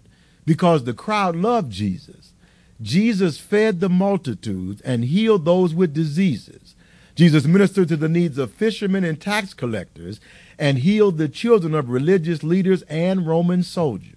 because 0.49 0.85
the 0.85 0.95
crowd 0.95 1.37
loved 1.37 1.71
Jesus. 1.71 2.33
Jesus 2.81 3.37
fed 3.37 3.81
the 3.81 3.91
multitudes 3.91 4.81
and 4.81 5.05
healed 5.05 5.45
those 5.45 5.75
with 5.75 5.93
diseases. 5.93 6.75
Jesus 7.15 7.45
ministered 7.45 7.89
to 7.89 7.99
the 7.99 8.09
needs 8.09 8.39
of 8.39 8.51
fishermen 8.51 9.05
and 9.05 9.21
tax 9.21 9.53
collectors 9.53 10.21
and 10.59 10.79
healed 10.79 11.19
the 11.19 11.29
children 11.29 11.75
of 11.75 11.91
religious 11.91 12.43
leaders 12.43 12.81
and 12.85 13.27
Roman 13.27 13.63
soldiers. 13.63 14.15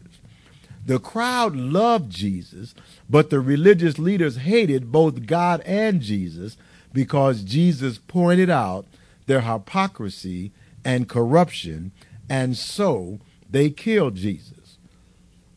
The 0.85 0.99
crowd 0.99 1.53
loved 1.53 2.09
Jesus, 2.09 2.75
but 3.09 3.29
the 3.29 3.41
religious 3.41 3.99
leaders 3.99 4.37
hated 4.37 4.89
both 4.89 5.25
God 5.25 5.59
and 5.65 5.99
Jesus 5.99 6.55
because 6.93 7.43
Jesus 7.43 7.97
pointed 7.97 8.49
out 8.49 8.85
their 9.25 9.41
hypocrisy 9.41 10.53
and 10.85 11.09
corruption, 11.09 11.91
and 12.29 12.55
so 12.55 13.19
they 13.49 13.69
killed 13.69 14.15
Jesus. 14.15 14.60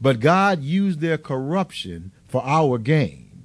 But 0.00 0.20
God 0.20 0.62
used 0.62 1.00
their 1.00 1.18
corruption 1.18 2.12
for 2.28 2.44
our 2.44 2.78
gain. 2.78 3.44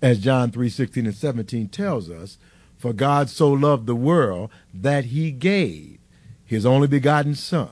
As 0.00 0.18
John 0.18 0.50
3 0.50 0.68
16 0.68 1.06
and 1.06 1.14
17 1.14 1.68
tells 1.68 2.10
us, 2.10 2.38
For 2.76 2.92
God 2.92 3.30
so 3.30 3.50
loved 3.52 3.86
the 3.86 3.94
world 3.94 4.50
that 4.74 5.06
he 5.06 5.30
gave 5.30 5.98
his 6.44 6.66
only 6.66 6.88
begotten 6.88 7.34
Son, 7.34 7.70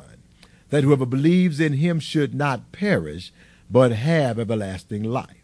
that 0.71 0.85
whoever 0.85 1.05
believes 1.05 1.61
in 1.61 1.75
him 1.75 1.99
should 1.99 2.35
not 2.35 2.73
perish, 2.73 3.33
but 3.71 3.93
have 3.93 4.39
everlasting 4.39 5.03
life. 5.03 5.37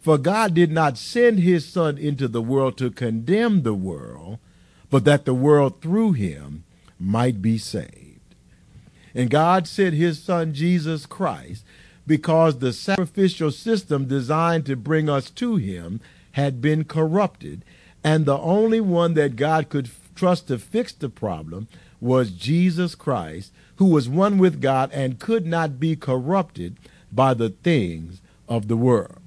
For 0.00 0.18
God 0.18 0.54
did 0.54 0.72
not 0.72 0.98
send 0.98 1.38
his 1.38 1.64
Son 1.64 1.96
into 1.96 2.26
the 2.26 2.42
world 2.42 2.76
to 2.78 2.90
condemn 2.90 3.62
the 3.62 3.74
world, 3.74 4.38
but 4.90 5.04
that 5.04 5.24
the 5.24 5.34
world 5.34 5.80
through 5.80 6.12
him 6.12 6.64
might 6.98 7.40
be 7.40 7.56
saved. 7.56 8.01
And 9.14 9.30
God 9.30 9.66
sent 9.66 9.94
his 9.94 10.22
Son 10.22 10.54
Jesus 10.54 11.06
Christ 11.06 11.64
because 12.06 12.58
the 12.58 12.72
sacrificial 12.72 13.50
system 13.50 14.06
designed 14.06 14.66
to 14.66 14.76
bring 14.76 15.08
us 15.08 15.30
to 15.30 15.56
him 15.56 16.00
had 16.32 16.60
been 16.60 16.84
corrupted, 16.84 17.64
and 18.02 18.24
the 18.24 18.38
only 18.38 18.80
one 18.80 19.14
that 19.14 19.36
God 19.36 19.68
could 19.68 19.90
trust 20.14 20.48
to 20.48 20.58
fix 20.58 20.92
the 20.92 21.08
problem 21.08 21.68
was 22.00 22.30
Jesus 22.30 22.94
Christ, 22.94 23.52
who 23.76 23.86
was 23.86 24.08
one 24.08 24.38
with 24.38 24.60
God 24.60 24.90
and 24.92 25.20
could 25.20 25.46
not 25.46 25.78
be 25.78 25.94
corrupted 25.94 26.76
by 27.12 27.34
the 27.34 27.50
things 27.50 28.20
of 28.48 28.68
the 28.68 28.76
world. 28.76 29.18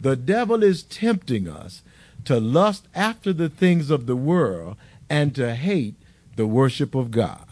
The 0.00 0.16
devil 0.16 0.62
is 0.62 0.82
tempting 0.82 1.48
us 1.48 1.82
to 2.24 2.40
lust 2.40 2.88
after 2.94 3.32
the 3.32 3.48
things 3.48 3.90
of 3.90 4.06
the 4.06 4.16
world 4.16 4.76
and 5.10 5.34
to 5.34 5.54
hate 5.54 5.94
the 6.36 6.46
worship 6.46 6.94
of 6.94 7.10
God. 7.10 7.46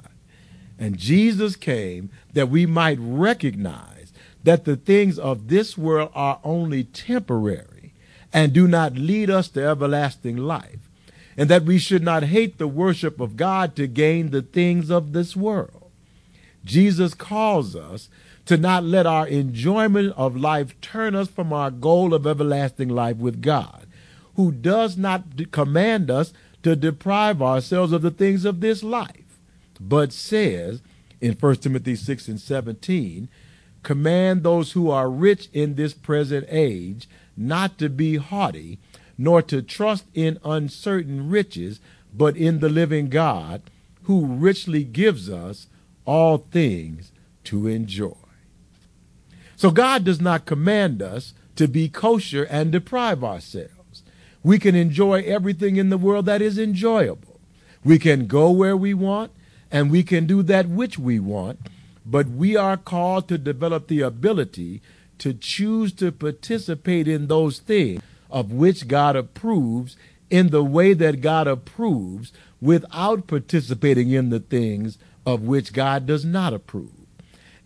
And 0.82 0.98
Jesus 0.98 1.54
came 1.54 2.10
that 2.32 2.48
we 2.48 2.66
might 2.66 2.98
recognize 3.00 4.12
that 4.42 4.64
the 4.64 4.74
things 4.74 5.16
of 5.16 5.46
this 5.46 5.78
world 5.78 6.10
are 6.12 6.40
only 6.42 6.82
temporary 6.82 7.92
and 8.32 8.52
do 8.52 8.66
not 8.66 8.96
lead 8.96 9.30
us 9.30 9.46
to 9.50 9.64
everlasting 9.64 10.36
life, 10.36 10.80
and 11.36 11.48
that 11.48 11.62
we 11.62 11.78
should 11.78 12.02
not 12.02 12.24
hate 12.24 12.58
the 12.58 12.66
worship 12.66 13.20
of 13.20 13.36
God 13.36 13.76
to 13.76 13.86
gain 13.86 14.30
the 14.30 14.42
things 14.42 14.90
of 14.90 15.12
this 15.12 15.36
world. 15.36 15.88
Jesus 16.64 17.14
calls 17.14 17.76
us 17.76 18.08
to 18.46 18.56
not 18.56 18.82
let 18.82 19.06
our 19.06 19.28
enjoyment 19.28 20.12
of 20.16 20.36
life 20.36 20.74
turn 20.80 21.14
us 21.14 21.28
from 21.28 21.52
our 21.52 21.70
goal 21.70 22.12
of 22.12 22.26
everlasting 22.26 22.88
life 22.88 23.18
with 23.18 23.40
God, 23.40 23.86
who 24.34 24.50
does 24.50 24.96
not 24.96 25.52
command 25.52 26.10
us 26.10 26.32
to 26.64 26.74
deprive 26.74 27.40
ourselves 27.40 27.92
of 27.92 28.02
the 28.02 28.10
things 28.10 28.44
of 28.44 28.60
this 28.60 28.82
life, 28.82 29.21
but 29.88 30.12
says 30.12 30.80
in 31.20 31.34
1 31.34 31.56
Timothy 31.56 31.96
6 31.96 32.28
and 32.28 32.40
17, 32.40 33.28
command 33.82 34.42
those 34.42 34.72
who 34.72 34.90
are 34.90 35.10
rich 35.10 35.48
in 35.52 35.74
this 35.74 35.92
present 35.94 36.46
age 36.48 37.08
not 37.36 37.78
to 37.78 37.88
be 37.88 38.16
haughty, 38.16 38.78
nor 39.18 39.42
to 39.42 39.62
trust 39.62 40.04
in 40.14 40.38
uncertain 40.44 41.28
riches, 41.30 41.80
but 42.14 42.36
in 42.36 42.60
the 42.60 42.68
living 42.68 43.08
God, 43.08 43.62
who 44.04 44.26
richly 44.26 44.84
gives 44.84 45.30
us 45.30 45.66
all 46.04 46.38
things 46.38 47.12
to 47.44 47.66
enjoy. 47.66 48.14
So 49.56 49.70
God 49.70 50.04
does 50.04 50.20
not 50.20 50.46
command 50.46 51.02
us 51.02 51.34
to 51.56 51.68
be 51.68 51.88
kosher 51.88 52.44
and 52.44 52.72
deprive 52.72 53.22
ourselves. 53.22 54.02
We 54.42 54.58
can 54.58 54.74
enjoy 54.74 55.22
everything 55.22 55.76
in 55.76 55.88
the 55.88 55.98
world 55.98 56.26
that 56.26 56.42
is 56.42 56.58
enjoyable. 56.58 57.40
We 57.84 57.98
can 57.98 58.26
go 58.26 58.50
where 58.50 58.76
we 58.76 58.94
want 58.94 59.30
and 59.72 59.90
we 59.90 60.02
can 60.02 60.26
do 60.26 60.42
that 60.42 60.68
which 60.68 60.98
we 60.98 61.18
want, 61.18 61.58
but 62.04 62.28
we 62.28 62.56
are 62.56 62.76
called 62.76 63.26
to 63.28 63.38
develop 63.38 63.88
the 63.88 64.02
ability 64.02 64.82
to 65.18 65.32
choose 65.32 65.92
to 65.94 66.12
participate 66.12 67.08
in 67.08 67.26
those 67.26 67.58
things 67.58 68.02
of 68.30 68.52
which 68.52 68.86
God 68.86 69.16
approves 69.16 69.96
in 70.30 70.50
the 70.50 70.62
way 70.64 70.94
that 70.94 71.20
God 71.20 71.46
approves 71.46 72.32
without 72.60 73.26
participating 73.26 74.10
in 74.10 74.30
the 74.30 74.40
things 74.40 74.98
of 75.24 75.42
which 75.42 75.72
God 75.72 76.06
does 76.06 76.24
not 76.24 76.52
approve. 76.52 76.90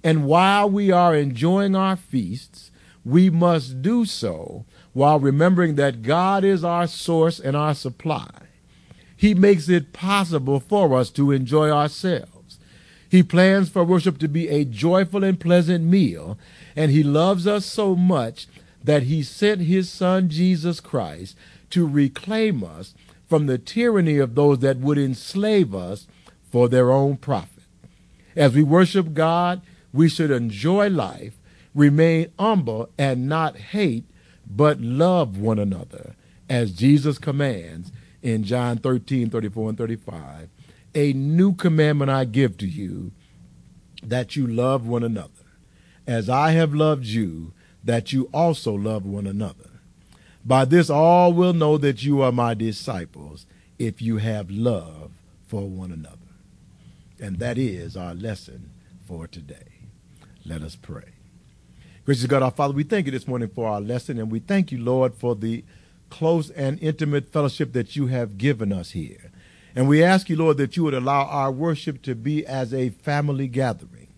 And 0.05 0.27
while 0.27 0.71
we 0.71 0.93
are 0.93 1.15
enjoying 1.17 1.75
our 1.75 1.97
feasts, 1.97 2.71
we 3.05 3.31
must 3.31 3.83
do 3.83 4.05
so 4.05 4.65
while 4.93 5.19
remembering 5.19 5.77
that 5.77 6.03
God 6.03 6.45
is 6.45 6.65
our 6.65 6.87
source 6.87 7.41
and 7.41 7.57
our 7.57 7.75
supply. 7.75 8.46
He 9.17 9.35
makes 9.35 9.69
it 9.69 9.93
possible 9.93 10.61
for 10.61 10.95
us 10.95 11.11
to 11.11 11.33
enjoy 11.33 11.71
ourselves. 11.71 12.59
He 13.09 13.23
plans 13.23 13.69
for 13.69 13.85
worship 13.85 14.19
to 14.19 14.29
be 14.29 14.49
a 14.49 14.65
joyful 14.65 15.25
and 15.25 15.41
pleasant 15.41 15.85
meal, 15.85 16.39
and 16.75 16.91
He 16.91 17.03
loves 17.03 17.47
us 17.47 17.65
so 17.65 17.97
much 17.97 18.47
that 18.85 19.05
He 19.05 19.23
sent 19.23 19.63
His 19.63 19.89
Son 19.89 20.29
Jesus 20.29 20.81
Christ 20.81 21.37
to 21.71 21.87
reclaim 21.87 22.63
us 22.63 22.95
from 23.27 23.47
the 23.47 23.59
tyranny 23.59 24.19
of 24.19 24.35
those 24.35 24.59
that 24.59 24.79
would 24.79 24.99
enslave 24.99 25.75
us 25.75 26.07
for 26.51 26.69
their 26.69 26.93
own 26.93 27.17
profit. 27.17 27.65
As 28.37 28.55
we 28.55 28.63
worship 28.63 29.15
God, 29.15 29.63
we 29.93 30.09
should 30.09 30.31
enjoy 30.31 30.89
life, 30.89 31.39
remain 31.75 32.31
humble, 32.39 32.91
and 32.99 33.29
not 33.29 33.57
hate, 33.57 34.05
but 34.49 34.81
love 34.81 35.39
one 35.39 35.59
another, 35.59 36.15
as 36.49 36.73
Jesus 36.73 37.19
commands 37.19 37.91
in 38.27 38.43
John 38.43 38.79
13, 38.79 39.31
34, 39.31 39.69
and 39.69 39.79
35. 39.79 40.49
A 40.97 41.13
new 41.13 41.55
commandment 41.55 42.11
I 42.11 42.25
give 42.25 42.59
to 42.59 42.67
you, 42.67 43.13
that 44.03 44.35
you 44.35 44.49
love 44.49 44.85
one 44.85 45.05
another, 45.05 45.31
as 46.09 46.29
I 46.29 46.51
have 46.51 46.75
loved 46.75 47.05
you, 47.05 47.53
that 47.85 48.13
you 48.13 48.29
also 48.35 48.75
love 48.75 49.07
one 49.07 49.29
another. 49.29 49.71
By 50.45 50.65
this 50.65 50.91
all 50.91 51.33
will 51.33 51.53
know 51.53 51.79
that 51.79 52.03
you 52.03 52.21
are 52.21 52.33
my 52.33 52.55
disciples, 52.55 53.47
if 53.79 54.03
you 54.03 54.17
have 54.17 54.51
love 54.51 55.13
for 55.47 55.69
one 55.69 55.93
another. 55.93 56.17
And 57.21 57.39
that 57.39 57.57
is 57.59 57.97
our 57.97 58.15
lesson 58.15 58.71
for 59.07 59.29
today. 59.29 59.87
Let 60.45 60.63
us 60.63 60.75
pray. 60.75 61.13
Gracious 62.05 62.27
God, 62.27 62.43
our 62.43 62.51
Father, 62.51 62.75
we 62.75 62.83
thank 62.83 63.07
you 63.07 63.13
this 63.13 63.29
morning 63.29 63.51
for 63.55 63.69
our 63.69 63.81
lesson, 63.81 64.19
and 64.19 64.33
we 64.33 64.41
thank 64.41 64.73
you, 64.73 64.79
Lord, 64.79 65.15
for 65.15 65.37
the 65.37 65.65
close 66.11 66.51
and 66.51 66.81
intimate 66.81 67.33
fellowship 67.33 67.73
that 67.73 67.97
you 67.97 68.07
have 68.07 68.39
given 68.39 68.73
us 68.73 68.93
here. 68.93 69.31
And 69.75 69.89
we 69.89 70.03
ask 70.03 70.31
you, 70.31 70.37
Lord, 70.37 70.57
that 70.57 70.77
you 70.77 70.85
would 70.85 70.95
allow 70.95 71.25
our 71.25 71.53
worship 71.53 72.01
to 72.03 72.15
be 72.15 72.47
as 72.47 72.73
a 72.73 72.91
family 72.91 73.47
gathering. 73.47 74.09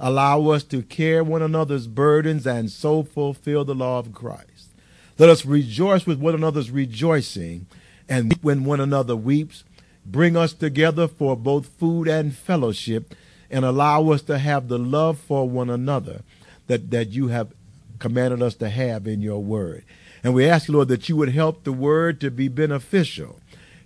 Allow 0.00 0.48
us 0.48 0.64
to 0.64 0.82
care 0.82 1.22
one 1.22 1.42
another's 1.42 1.86
burdens 1.86 2.46
and 2.46 2.70
so 2.70 3.02
fulfill 3.02 3.64
the 3.64 3.74
law 3.74 3.98
of 3.98 4.12
Christ. 4.12 4.70
Let 5.18 5.28
us 5.28 5.44
rejoice 5.44 6.06
with 6.06 6.18
one 6.18 6.34
another's 6.34 6.70
rejoicing 6.70 7.66
and 8.08 8.32
when 8.42 8.64
one 8.64 8.80
another 8.80 9.14
weeps. 9.14 9.64
Bring 10.06 10.36
us 10.36 10.52
together 10.52 11.06
for 11.06 11.36
both 11.36 11.66
food 11.66 12.08
and 12.08 12.34
fellowship 12.34 13.14
and 13.50 13.64
allow 13.64 14.10
us 14.10 14.22
to 14.22 14.38
have 14.38 14.68
the 14.68 14.78
love 14.78 15.18
for 15.18 15.48
one 15.48 15.70
another 15.70 16.22
that, 16.66 16.90
that 16.90 17.10
you 17.10 17.28
have 17.28 17.52
commanded 17.98 18.42
us 18.42 18.54
to 18.56 18.68
have 18.68 19.06
in 19.06 19.20
your 19.22 19.42
word. 19.42 19.84
And 20.24 20.32
we 20.32 20.46
ask 20.48 20.68
you, 20.68 20.74
Lord, 20.74 20.88
that 20.88 21.08
you 21.08 21.16
would 21.16 21.28
help 21.28 21.64
the 21.64 21.72
word 21.72 22.20
to 22.22 22.30
be 22.30 22.48
beneficial. 22.48 23.38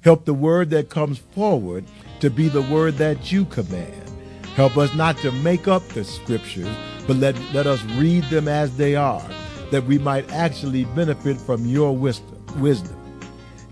Help 0.02 0.24
the 0.24 0.34
word 0.34 0.70
that 0.70 0.88
comes 0.88 1.18
forward 1.18 1.84
to 2.20 2.30
be 2.30 2.48
the 2.48 2.62
word 2.62 2.94
that 2.94 3.32
you 3.32 3.44
command. 3.44 4.12
Help 4.54 4.76
us 4.76 4.94
not 4.94 5.18
to 5.18 5.32
make 5.32 5.66
up 5.66 5.86
the 5.88 6.04
scriptures, 6.04 6.74
but 7.06 7.16
let, 7.16 7.36
let 7.52 7.66
us 7.66 7.82
read 7.96 8.22
them 8.24 8.46
as 8.46 8.76
they 8.76 8.94
are 8.94 9.28
that 9.70 9.84
we 9.84 9.98
might 9.98 10.30
actually 10.32 10.84
benefit 10.86 11.36
from 11.36 11.66
your 11.66 11.94
wisdom. 11.96 12.42
wisdom. 12.58 12.96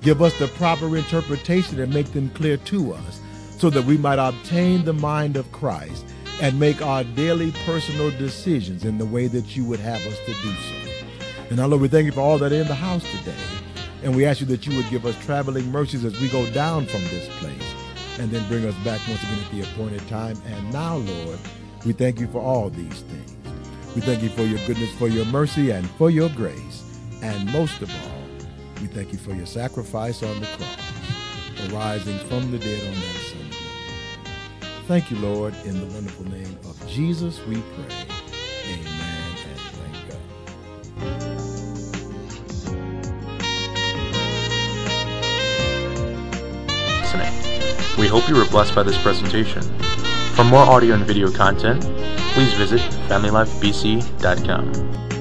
Give 0.03 0.21
us 0.21 0.37
the 0.39 0.49
proper 0.49 0.97
interpretation 0.97 1.81
and 1.81 1.93
make 1.93 2.13
them 2.13 2.31
clear 2.31 2.57
to 2.59 2.93
us 2.93 3.21
so 3.59 3.71
that 3.71 3.85
we 3.85 3.97
might 3.97 4.19
obtain 4.19 4.85
the 4.85 4.93
mind 4.93 5.37
of 5.37 5.51
Christ 5.53 6.05
and 6.43 6.61
make 6.61 6.83
our 6.83 7.03
daily 7.03 7.53
personal 7.65 8.11
decisions 8.11 8.85
in 8.85 8.99
the 8.99 9.07
way 9.07 9.27
that 9.29 9.57
you 9.57 9.65
would 9.65 9.81
have 9.81 10.01
us 10.07 10.19
to 10.27 10.33
do 10.33 10.55
so. 10.55 10.86
And 11.49 11.59
now, 11.59 11.67
Lord, 11.67 11.83
we 11.83 11.89
thank 11.89 12.07
you 12.07 12.13
for 12.13 12.21
all 12.21 12.39
that 12.39 12.53
are 12.53 12.57
in 12.57 12.67
the 12.67 12.75
house 12.75 13.05
today. 13.19 13.35
And 14.03 14.15
we 14.15 14.25
ask 14.27 14.41
you 14.41 14.47
that 14.47 14.67
you 14.67 14.77
would 14.77 14.89
give 14.91 15.07
us 15.07 15.17
traveling 15.25 15.71
mercies 15.71 16.05
as 16.05 16.21
we 16.21 16.29
go 16.29 16.49
down 16.51 16.87
from 16.87 17.03
this 17.05 17.29
place 17.39 17.75
and 18.19 18.31
then 18.31 18.47
bring 18.49 18.65
us 18.65 18.75
back 18.85 19.01
once 19.09 19.23
again 19.23 19.39
at 19.45 19.51
the 19.51 19.63
appointed 19.63 20.07
time. 20.09 20.37
And 20.47 20.73
now, 20.73 20.97
Lord, 20.97 21.39
we 21.85 21.93
thank 21.93 22.21
you 22.21 22.27
for 22.29 22.41
all 22.41 22.71
these 22.71 23.01
things. 23.03 23.35
We 23.95 24.01
thank 24.01 24.23
you 24.23 24.29
for 24.29 24.43
your 24.43 24.59
goodness, 24.67 24.93
for 24.99 25.09
your 25.09 25.25
mercy, 25.27 25.71
and 25.71 25.89
for 25.91 26.11
your 26.11 26.29
grace. 26.31 26.99
And 27.23 27.51
most 27.53 27.81
of 27.81 27.91
all, 27.91 28.47
we 28.81 28.89
thank 28.89 29.13
you 29.13 29.19
for 29.19 29.33
your 29.33 29.47
sacrifice 29.47 30.23
on 30.23 30.39
the 30.41 30.47
cross, 30.47 31.73
arising 31.73 32.19
from 32.29 32.51
the 32.51 32.59
dead 32.59 32.87
on 32.87 32.95
that 32.95 33.01
Sunday 33.01 33.57
Thank 34.87 35.11
you, 35.11 35.17
Lord, 35.17 35.55
in 35.65 35.81
the 35.81 35.95
wonderful 35.95 36.29
name 36.29 36.59
of 36.65 36.89
Jesus 36.89 37.45
we 37.47 37.61
pray. 37.75 38.16
We 48.07 48.11
hope 48.11 48.29
you 48.29 48.37
were 48.37 48.45
blessed 48.45 48.73
by 48.73 48.85
this 48.85 48.97
presentation. 49.03 49.63
For 50.37 50.45
more 50.45 50.61
audio 50.61 50.95
and 50.95 51.05
video 51.05 51.29
content, 51.29 51.83
please 52.35 52.53
visit 52.53 52.81
FamilyLifeBC.com. 53.09 55.16